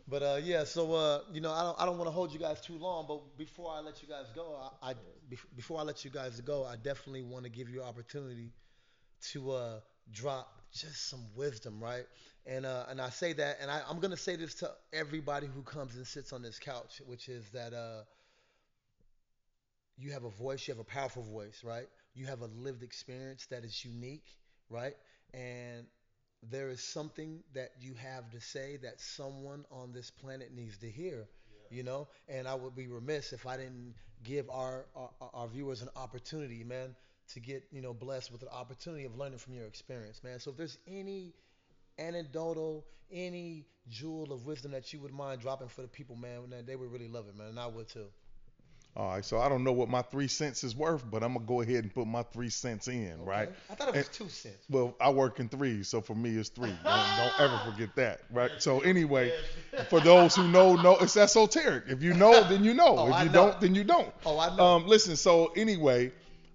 [0.08, 2.38] But uh, yeah, so uh, you know, I don't, I don't want to hold you
[2.40, 3.06] guys too long.
[3.06, 4.94] But before I let you guys go, I, I
[5.30, 8.50] bef- before I let you guys go, I definitely want to give you an opportunity
[9.32, 9.80] to uh,
[10.12, 12.06] drop just some wisdom, right?
[12.46, 15.62] And uh, and I say that, and I, I'm gonna say this to everybody who
[15.62, 18.02] comes and sits on this couch, which is that uh,
[20.00, 21.86] you have a voice, you have a powerful voice, right?
[22.14, 24.26] You have a lived experience that is unique,
[24.70, 24.94] right?
[25.34, 25.86] And
[26.50, 30.90] there is something that you have to say that someone on this planet needs to
[30.90, 31.28] hear,
[31.70, 32.08] you know.
[32.28, 33.94] And I would be remiss if I didn't
[34.24, 36.94] give our, our our viewers an opportunity, man,
[37.34, 40.40] to get you know blessed with the opportunity of learning from your experience, man.
[40.40, 41.34] So if there's any
[41.98, 46.66] anecdotal, any jewel of wisdom that you would mind dropping for the people, man, man,
[46.66, 48.06] they would really love it, man, and I would too.
[48.96, 51.46] All right, so I don't know what my three cents is worth, but I'm gonna
[51.46, 53.48] go ahead and put my three cents in, right?
[53.70, 54.66] I thought it was And- two cents.
[54.68, 56.74] Well, I work in threes, so for me it's three.
[56.84, 58.50] Don't, don't ever forget that, right?
[58.58, 59.32] So anyway,
[59.90, 61.84] for those who know, know it's esoteric.
[61.86, 62.96] If you know, then you know.
[62.98, 63.32] Oh, if you know.
[63.32, 64.12] don't, then you don't.
[64.26, 64.64] Oh, I know.
[64.64, 65.14] Um, listen.
[65.16, 66.12] So anyway,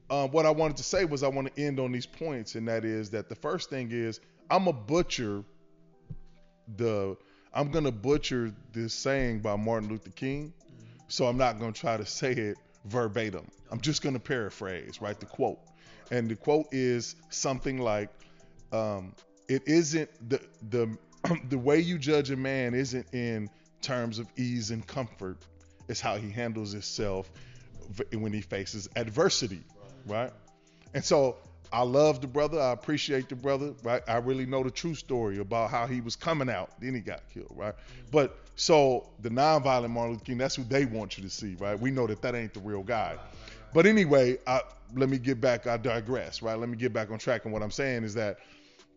[0.10, 2.68] um, what I wanted to say was I want to end on these points, and
[2.68, 4.20] that is that the first thing is
[4.52, 5.44] I'm a butcher.
[6.78, 7.16] The
[7.54, 10.54] I'm gonna butcher this saying by Martin Luther King,
[11.08, 13.48] so I'm not gonna try to say it verbatim.
[13.72, 15.20] I'm just gonna paraphrase, right?
[15.20, 15.60] The quote,
[16.12, 18.10] and the quote is something like,
[18.72, 19.14] um,
[19.48, 20.98] "It isn't the the
[21.50, 23.50] the way you judge a man isn't in
[23.82, 25.38] terms of ease and comfort.
[25.88, 27.30] It's how he handles himself
[28.12, 29.62] when he faces adversity,
[30.08, 30.32] right?
[30.94, 31.38] And so
[31.72, 32.60] I love the brother.
[32.60, 34.02] I appreciate the brother, right?
[34.08, 36.72] I really know the true story about how he was coming out.
[36.80, 37.76] Then he got killed, right?
[38.12, 41.80] But so the nonviolent Martin Luther King, that's who they want you to see, right?
[41.80, 43.18] We know that that ain't the real guy.
[43.74, 44.62] But anyway, I,
[44.96, 45.68] let me get back.
[45.68, 46.58] I digress, right?
[46.58, 47.44] Let me get back on track.
[47.44, 48.38] And what I'm saying is that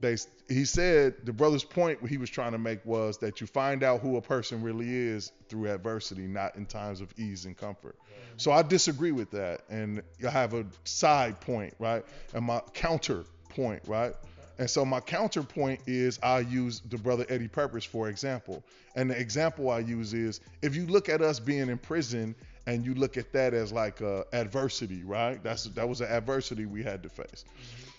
[0.01, 0.17] they,
[0.49, 4.01] he said the brother's point he was trying to make was that you find out
[4.01, 7.97] who a person really is through adversity, not in times of ease and comfort.
[8.37, 12.05] So I disagree with that, and I have a side point, right,
[12.35, 14.15] and my counter point, right.
[14.59, 18.63] And so my counterpoint is I use the brother Eddie Peppers for example,
[18.97, 22.35] and the example I use is if you look at us being in prison
[22.67, 25.43] and you look at that as like uh, adversity, right?
[25.43, 27.45] That's that was an adversity we had to face.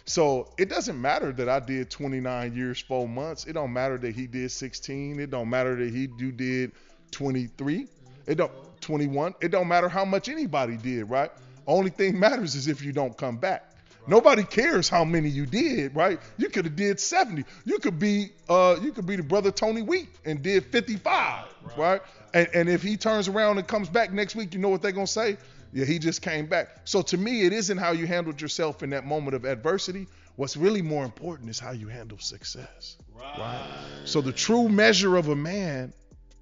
[0.05, 3.45] So it doesn't matter that I did 29 years, four months.
[3.45, 5.19] It don't matter that he did 16.
[5.19, 6.71] It don't matter that he you did
[7.11, 7.87] 23.
[8.27, 8.51] It don't
[8.81, 9.35] 21.
[9.41, 11.31] It don't matter how much anybody did, right?
[11.67, 13.68] Only thing matters is if you don't come back.
[14.09, 16.19] Nobody cares how many you did, right?
[16.37, 17.45] You could have did 70.
[17.65, 21.45] You could be uh you could be the brother Tony Wheat and did 55,
[21.77, 22.01] right?
[22.33, 24.91] And and if he turns around and comes back next week, you know what they're
[24.91, 25.37] gonna say?
[25.71, 26.69] Yeah, he just came back.
[26.85, 30.07] So to me, it isn't how you handled yourself in that moment of adversity.
[30.35, 32.97] What's really more important is how you handle success.
[33.13, 33.61] Right.
[34.05, 35.93] So the true measure of a man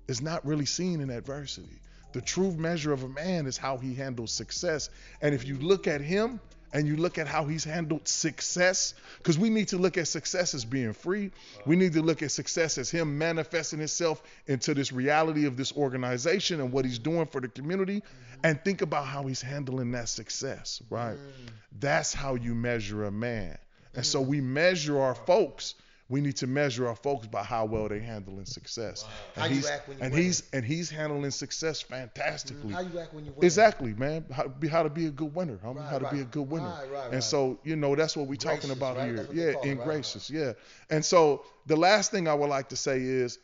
[0.07, 1.81] is not really seen in adversity.
[2.13, 4.89] The true measure of a man is how he handles success.
[5.21, 6.39] And if you look at him
[6.77, 10.53] and you look at how he's handled success, because we need to look at success
[10.53, 11.31] as being free.
[11.65, 15.73] We need to look at success as him manifesting himself into this reality of this
[15.75, 18.03] organization and what he's doing for the community.
[18.43, 21.17] And think about how he's handling that success, right?
[21.17, 21.49] Mm.
[21.79, 23.57] That's how you measure a man.
[23.95, 25.73] And so we measure our folks.
[26.09, 29.05] We need to measure our folks by how well they're handling success.
[29.35, 30.23] And How you he's act when you and win.
[30.23, 32.61] he's and he's handling success fantastically.
[32.61, 32.73] Mm-hmm.
[32.73, 33.45] How you act when you win?
[33.45, 34.25] Exactly, man.
[34.31, 35.59] How, be, how to be a good winner.
[35.61, 36.69] Right, how to be a good winner.
[36.69, 39.17] Right, right, and so, you know, that's what we're talking about here.
[39.17, 40.29] That's what they Yeah, in gracious.
[40.29, 40.53] Yeah.
[40.89, 43.39] And so the last thing I would like to say is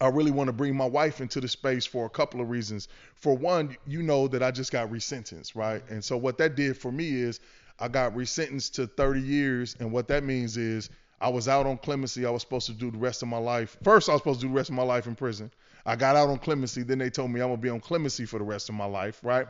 [0.00, 2.88] I really want to bring my wife into the space for a couple of reasons.
[3.14, 5.84] For one, you know that I just got resentenced, right?
[5.84, 5.94] Mm-hmm.
[5.94, 7.40] And so what that did for me is
[7.78, 10.90] I got resentenced to 30 years, and what that means is
[11.20, 12.24] I was out on clemency.
[12.24, 13.76] I was supposed to do the rest of my life.
[13.82, 15.50] First, I was supposed to do the rest of my life in prison.
[15.84, 16.82] I got out on clemency.
[16.82, 19.20] Then they told me I'm gonna be on clemency for the rest of my life,
[19.22, 19.46] right?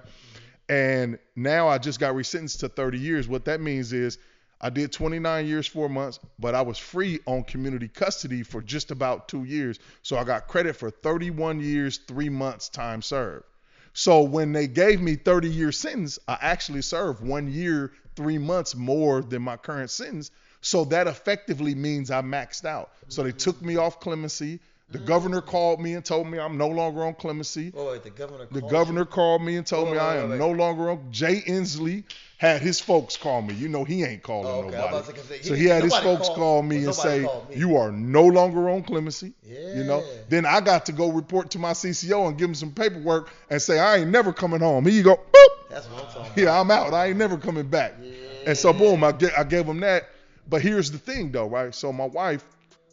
[0.68, 3.28] And now I just got resentenced to 30 years.
[3.28, 4.18] What that means is
[4.60, 8.90] I did 29 years, four months, but I was free on community custody for just
[8.90, 9.78] about two years.
[10.02, 13.44] So I got credit for 31 years, three months time served.
[13.92, 18.76] So when they gave me 30 year sentence, I actually served one year, three months
[18.76, 20.30] more than my current sentence.
[20.60, 22.90] So that effectively means I maxed out.
[23.08, 24.60] So they took me off clemency.
[24.90, 25.06] The mm-hmm.
[25.06, 27.72] governor called me and told me I'm no longer on clemency.
[27.76, 28.46] Oh, wait, the governor.
[28.50, 30.38] The called governor called me and told Wait, me I am wait.
[30.38, 31.12] no longer on.
[31.12, 32.02] Jay Inslee
[32.38, 33.54] had his folks call me.
[33.54, 34.76] You know he ain't calling Oh, okay.
[34.76, 35.18] About nobody.
[35.20, 37.28] say, so he- he had his folks called- call me and say, me.
[37.54, 39.76] "You are no longer on clemency." Yeah.
[39.76, 40.02] You know.
[40.28, 43.62] Then I got to go report to my CCO and give him some paperwork and
[43.62, 44.86] say I ain't never coming home.
[44.86, 45.16] Here you go.
[45.16, 45.68] Boop.
[45.70, 46.38] That's what I'm talking about.
[46.38, 46.94] Yeah, I'm out.
[46.94, 47.94] I ain't never coming back.
[48.02, 48.10] Yeah.
[48.46, 50.08] And so boom, I, get, I gave him that.
[50.50, 51.74] But here's the thing though, right?
[51.74, 52.44] So my wife,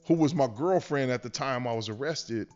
[0.05, 2.47] who was my girlfriend at the time I was arrested,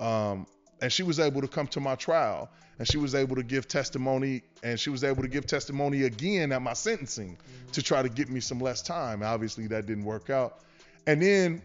[0.00, 0.46] um,
[0.80, 3.66] and she was able to come to my trial and she was able to give
[3.66, 7.70] testimony and she was able to give testimony again at my sentencing mm-hmm.
[7.72, 10.60] to try to get me some less time obviously that didn't work out
[11.06, 11.62] and then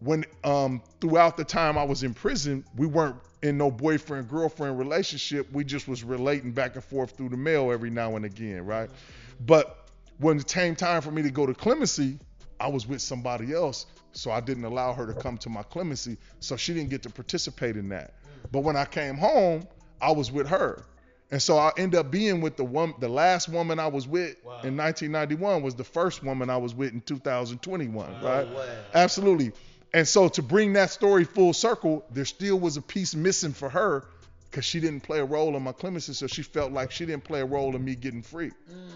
[0.00, 4.78] when um throughout the time I was in prison we weren't in no boyfriend girlfriend
[4.78, 8.66] relationship we just was relating back and forth through the mail every now and again
[8.66, 9.44] right mm-hmm.
[9.46, 9.83] but
[10.18, 12.18] when it came time for me to go to clemency
[12.60, 16.16] I was with somebody else so I didn't allow her to come to my clemency
[16.40, 18.14] so she didn't get to participate in that
[18.50, 19.66] but when I came home,
[20.00, 20.84] I was with her.
[21.30, 24.36] And so I end up being with the one, the last woman I was with
[24.44, 24.60] wow.
[24.62, 28.22] in 1991 was the first woman I was with in 2021, wow.
[28.22, 28.46] right?
[28.46, 28.64] Wow.
[28.92, 29.52] Absolutely.
[29.92, 33.68] And so to bring that story full circle, there still was a piece missing for
[33.68, 34.04] her
[34.50, 37.24] because she didn't play a role in my clemency, so she felt like she didn't
[37.24, 38.50] play a role in me getting free.
[38.70, 38.90] Mm.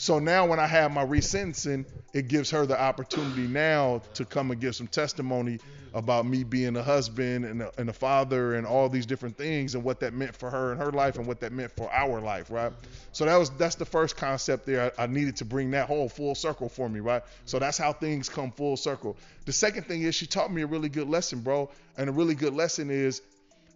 [0.00, 1.84] So now when I have my resentencing,
[2.14, 5.58] it gives her the opportunity now to come and give some testimony
[5.92, 9.74] about me being a husband and a, and a father and all these different things
[9.74, 12.18] and what that meant for her and her life and what that meant for our
[12.18, 12.72] life, right?
[13.12, 14.90] So that was that's the first concept there.
[14.98, 17.22] I, I needed to bring that whole full circle for me, right?
[17.44, 19.18] So that's how things come full circle.
[19.44, 21.70] The second thing is she taught me a really good lesson, bro.
[21.98, 23.20] And a really good lesson is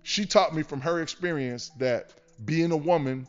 [0.04, 3.26] she taught me from her experience that being a woman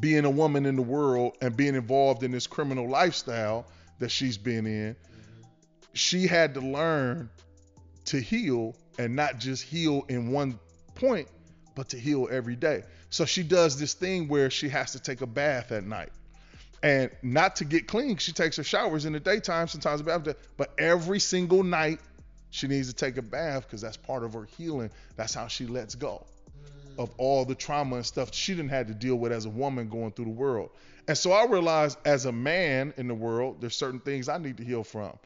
[0.00, 3.66] being a woman in the world and being involved in this criminal lifestyle
[3.98, 4.96] that she's been in,
[5.92, 7.30] she had to learn
[8.06, 10.58] to heal and not just heal in one
[10.94, 11.28] point,
[11.74, 12.82] but to heal every day.
[13.10, 16.10] So she does this thing where she has to take a bath at night.
[16.82, 21.18] And not to get clean, she takes her showers in the daytime, sometimes but every
[21.18, 21.98] single night
[22.50, 24.90] she needs to take a bath because that's part of her healing.
[25.16, 26.24] That's how she lets go
[26.98, 29.88] of all the trauma and stuff she didn't had to deal with as a woman
[29.88, 30.70] going through the world.
[31.06, 34.58] And so I realized as a man in the world, there's certain things I need
[34.58, 35.18] to heal from.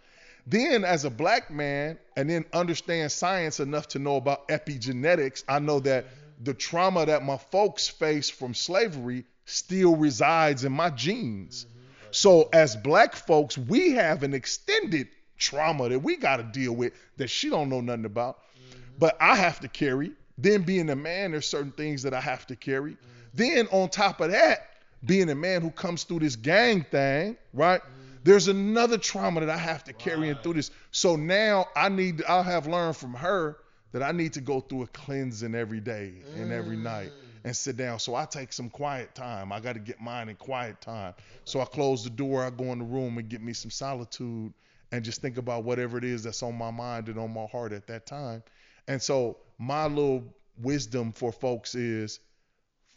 [0.46, 5.58] Then as a black man, and then understand science enough to know about epigenetics, I
[5.58, 6.44] know that mm-hmm.
[6.44, 11.64] the trauma that my folks faced from slavery still resides in my genes.
[11.64, 12.08] Mm-hmm.
[12.10, 15.08] So as black folks, we have an extended
[15.38, 18.38] trauma that we got to deal with that she don't know nothing about.
[18.38, 18.80] Mm-hmm.
[18.98, 20.12] But I have to carry
[20.42, 22.92] then being a man, there's certain things that I have to carry.
[22.92, 23.08] Mm-hmm.
[23.34, 24.70] Then on top of that,
[25.04, 27.80] being a man who comes through this gang thing, right?
[27.80, 28.02] Mm-hmm.
[28.24, 30.36] There's another trauma that I have to carry right.
[30.36, 30.70] in through this.
[30.92, 33.56] So now I need I have learned from her
[33.92, 36.42] that I need to go through a cleansing every day mm.
[36.42, 37.44] and every night mm.
[37.44, 37.98] and sit down.
[37.98, 39.52] So I take some quiet time.
[39.52, 41.14] I got to get mine in quiet time.
[41.44, 44.52] So I close the door, I go in the room and get me some solitude
[44.92, 47.72] and just think about whatever it is that's on my mind and on my heart
[47.72, 48.42] at that time.
[48.88, 52.20] And so my little wisdom for folks is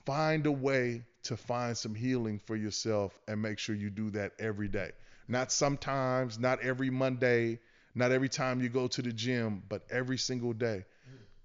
[0.05, 4.33] find a way to find some healing for yourself and make sure you do that
[4.39, 4.91] every day.
[5.27, 7.59] Not sometimes, not every Monday,
[7.95, 10.85] not every time you go to the gym, but every single day.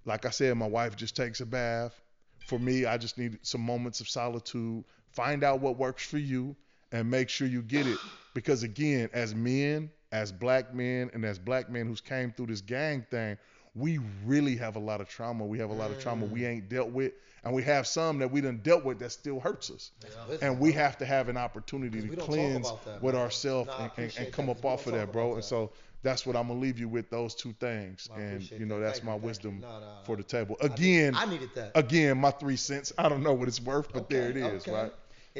[0.05, 1.99] Like I said, my wife just takes a bath.
[2.45, 4.83] For me, I just need some moments of solitude.
[5.13, 6.55] Find out what works for you
[6.91, 8.01] and make sure you get it.
[8.33, 12.61] Because again, as men, as black men, and as black men who's came through this
[12.61, 13.37] gang thing,
[13.73, 15.45] we really have a lot of trauma.
[15.45, 17.13] We have a lot of trauma we ain't dealt with,
[17.43, 19.91] and we have some that we done dealt with that still hurts us.
[20.03, 20.37] Yeah.
[20.41, 24.17] And we have to have an opportunity to cleanse that, with ourselves no, and, and,
[24.17, 25.35] and, come up off of that, bro.
[25.35, 25.71] And so
[26.03, 29.15] that's what I'm gonna leave you with those two things, and you know that's my
[29.15, 30.57] wisdom no, no, for the table.
[30.59, 31.71] Again, I, needed that.
[31.75, 32.91] Again, my three cents.
[32.97, 34.71] I don't know what it's worth, but okay, there it is, okay.
[34.71, 34.91] right?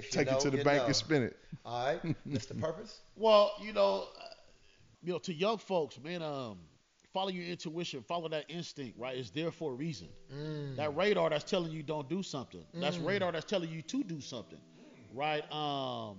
[0.09, 0.86] Take know, it to the bank know.
[0.86, 1.38] and spin it.
[1.65, 2.57] All right, Mr.
[2.59, 2.99] Purpose.
[3.17, 4.07] Well, you know,
[5.03, 6.59] you know, to young folks, man, um
[7.14, 9.18] follow your intuition, follow that instinct, right?
[9.18, 10.09] It's there for a reason.
[10.34, 10.76] Mm.
[10.78, 12.64] That radar that's telling you don't do something.
[12.76, 12.82] Mm.
[12.82, 14.59] That's radar that's telling you to do something,
[15.14, 15.49] right?
[15.51, 16.18] Um,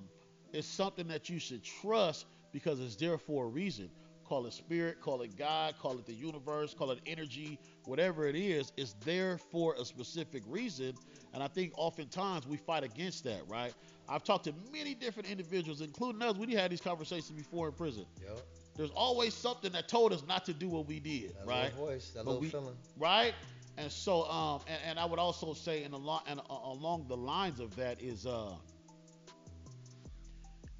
[0.52, 3.90] it's something that you should trust because it's there for a reason.
[4.26, 8.36] Call it spirit, call it God, call it the universe, call it energy, whatever it
[8.36, 10.94] is, it's there for a specific reason.
[11.34, 13.74] And I think oftentimes we fight against that, right?
[14.08, 16.36] I've talked to many different individuals, including us.
[16.36, 18.06] We had these conversations before in prison.
[18.22, 18.38] Yep
[18.76, 21.46] there's always something that told us not to do what we did, Right?
[21.46, 21.72] that right?
[21.74, 22.76] voice, that but little we, feeling.
[22.98, 23.34] Right?
[23.78, 27.06] And so, um, and, and I would also say, in a along and uh, along
[27.08, 28.54] the lines of that is, uh,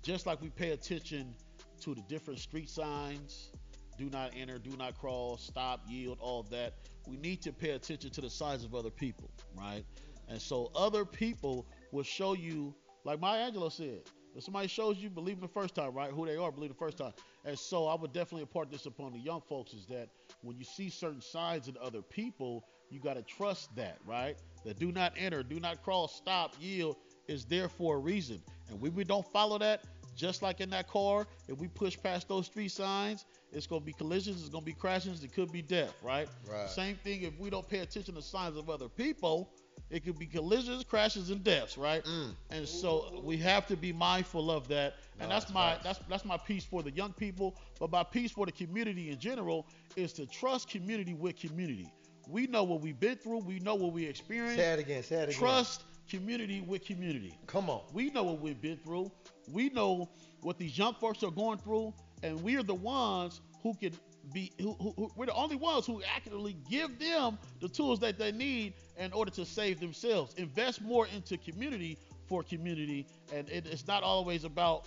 [0.02, 1.34] just like we pay attention
[1.80, 3.50] to the different street signs,
[3.98, 6.74] do not enter, do not cross, stop, yield, all that.
[7.06, 9.84] We need to pay attention to the signs of other people, right?
[10.28, 12.74] And so other people will show you,
[13.04, 14.02] like Maya Angelou said,
[14.34, 16.10] if somebody shows you, believe them the first time, right?
[16.10, 17.12] Who they are, believe the first time.
[17.44, 20.08] And so I would definitely impart this upon the young folks is that
[20.42, 24.36] when you see certain signs in other people, you got to trust that, right?
[24.64, 26.96] That do not enter, do not cross, stop, yield
[27.28, 28.40] is there for a reason.
[28.70, 32.28] And when we don't follow that, just like in that car, if we push past
[32.28, 35.94] those street signs, it's gonna be collisions, it's gonna be crashes, it could be death,
[36.02, 36.28] right?
[36.50, 36.68] Right.
[36.68, 39.50] Same thing if we don't pay attention to signs of other people,
[39.92, 42.02] it could be collisions, crashes, and deaths, right?
[42.04, 42.34] Mm.
[42.50, 44.94] And so we have to be mindful of that.
[45.20, 48.02] And No, that's that's my that's that's my piece for the young people, but my
[48.02, 51.92] piece for the community in general is to trust community with community.
[52.26, 54.56] We know what we've been through, we know what we experienced.
[54.56, 55.02] Say it again.
[55.02, 55.38] Say it again.
[55.38, 57.36] Trust community with community.
[57.46, 57.82] Come on.
[57.92, 59.10] We know what we've been through.
[59.50, 60.08] We know
[60.40, 63.92] what these young folks are going through, and we are the ones who can
[64.32, 64.52] be.
[64.60, 68.32] Who, who, who, we're the only ones who accurately give them the tools that they
[68.32, 70.34] need in order to save themselves.
[70.34, 71.98] Invest more into community
[72.28, 74.86] for community, and it, it's not always about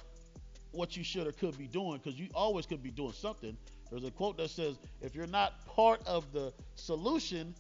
[0.72, 3.56] what you should or could be doing because you always could be doing something.
[3.92, 7.54] There's a quote that says, "If you're not part of the solution,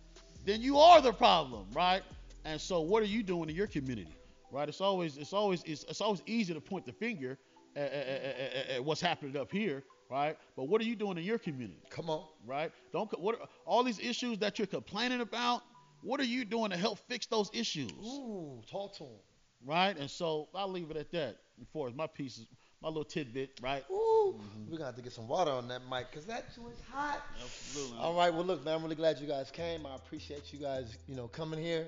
[0.45, 2.01] then you are the problem," right?
[2.45, 4.15] And so, what are you doing in your community,
[4.51, 4.67] right?
[4.69, 7.37] It's always, it's always, it's, it's always easy to point the finger
[7.75, 10.37] at, at, at- at what's happening up here, right?
[10.55, 12.23] But what are you doing in your community, Come on.
[12.45, 12.71] right?
[12.91, 15.61] Don't what all these issues that you're complaining about.
[16.05, 17.89] What are you doing to help fix those issues?
[17.91, 19.09] Ooh, talk to him.
[19.65, 19.97] right?
[19.97, 21.37] And so I'll leave it at that.
[21.73, 22.45] For my pieces,
[22.81, 23.83] my little tidbit, right?
[23.89, 27.23] Ooh, we're gonna have to get some water on that mic because that joint's hot.
[27.43, 27.97] Absolutely.
[27.97, 29.85] All right, well look, man, I'm really glad you guys came.
[29.87, 31.87] I appreciate you guys, you know, coming here.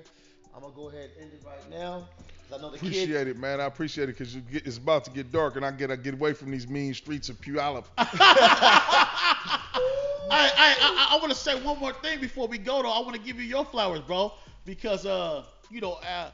[0.54, 2.08] I'm gonna go ahead and end it right now.
[2.48, 2.96] 'cause I know the kids.
[2.96, 3.60] Appreciate it, man.
[3.60, 6.50] I appreciate it because it's about to get dark, and I gotta get away from
[6.50, 7.84] these mean streets of Puyallup.
[10.30, 12.90] I, I, I, I want to say one more thing before we go though.
[12.90, 14.32] I want to give you your flowers, bro,
[14.64, 16.30] because uh, you know, uh,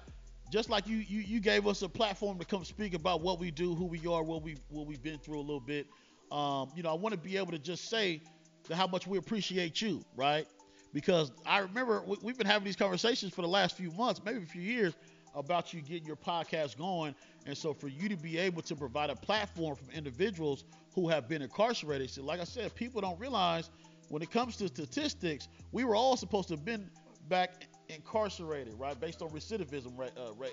[0.50, 3.50] just like you, you, you gave us a platform to come speak about what we
[3.50, 5.86] do, who we are, what we, what we've been through a little bit.
[6.30, 8.20] Um, you know, I want to be able to just say
[8.68, 10.46] that how much we appreciate you, right?
[10.92, 14.38] Because I remember we, we've been having these conversations for the last few months, maybe
[14.38, 14.94] a few years,
[15.34, 17.14] about you getting your podcast going.
[17.46, 20.64] And so for you to be able to provide a platform from individuals
[20.94, 23.70] who have been incarcerated, so like I said, people don't realize
[24.08, 26.88] when it comes to statistics, we were all supposed to have been
[27.28, 30.46] back incarcerated, right, based on recidivism uh, uh, uh,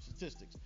[0.00, 0.56] statistics.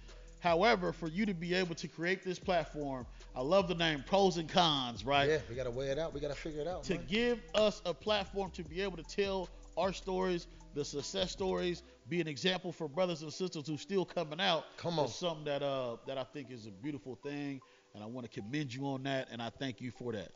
[0.40, 4.38] However, for you to be able to create this platform, I love the name Pros
[4.38, 5.28] and Cons, right?
[5.28, 6.14] Yeah, we gotta weigh it out.
[6.14, 6.82] We gotta figure it out.
[6.84, 7.04] to man.
[7.08, 12.20] give us a platform to be able to tell our stories, the success stories, be
[12.20, 14.64] an example for brothers and sisters who still coming out.
[14.78, 15.04] Come on.
[15.06, 17.60] is something that uh that I think is a beautiful thing,
[17.94, 20.30] and I want to commend you on that, and I thank you for that.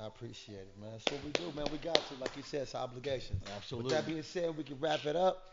[0.00, 0.90] I appreciate it, man.
[0.92, 1.66] That's what we do, man.
[1.70, 3.42] We got to, like you said, it's obligations.
[3.56, 3.90] Absolutely.
[3.90, 5.48] With that being said, we can wrap it up.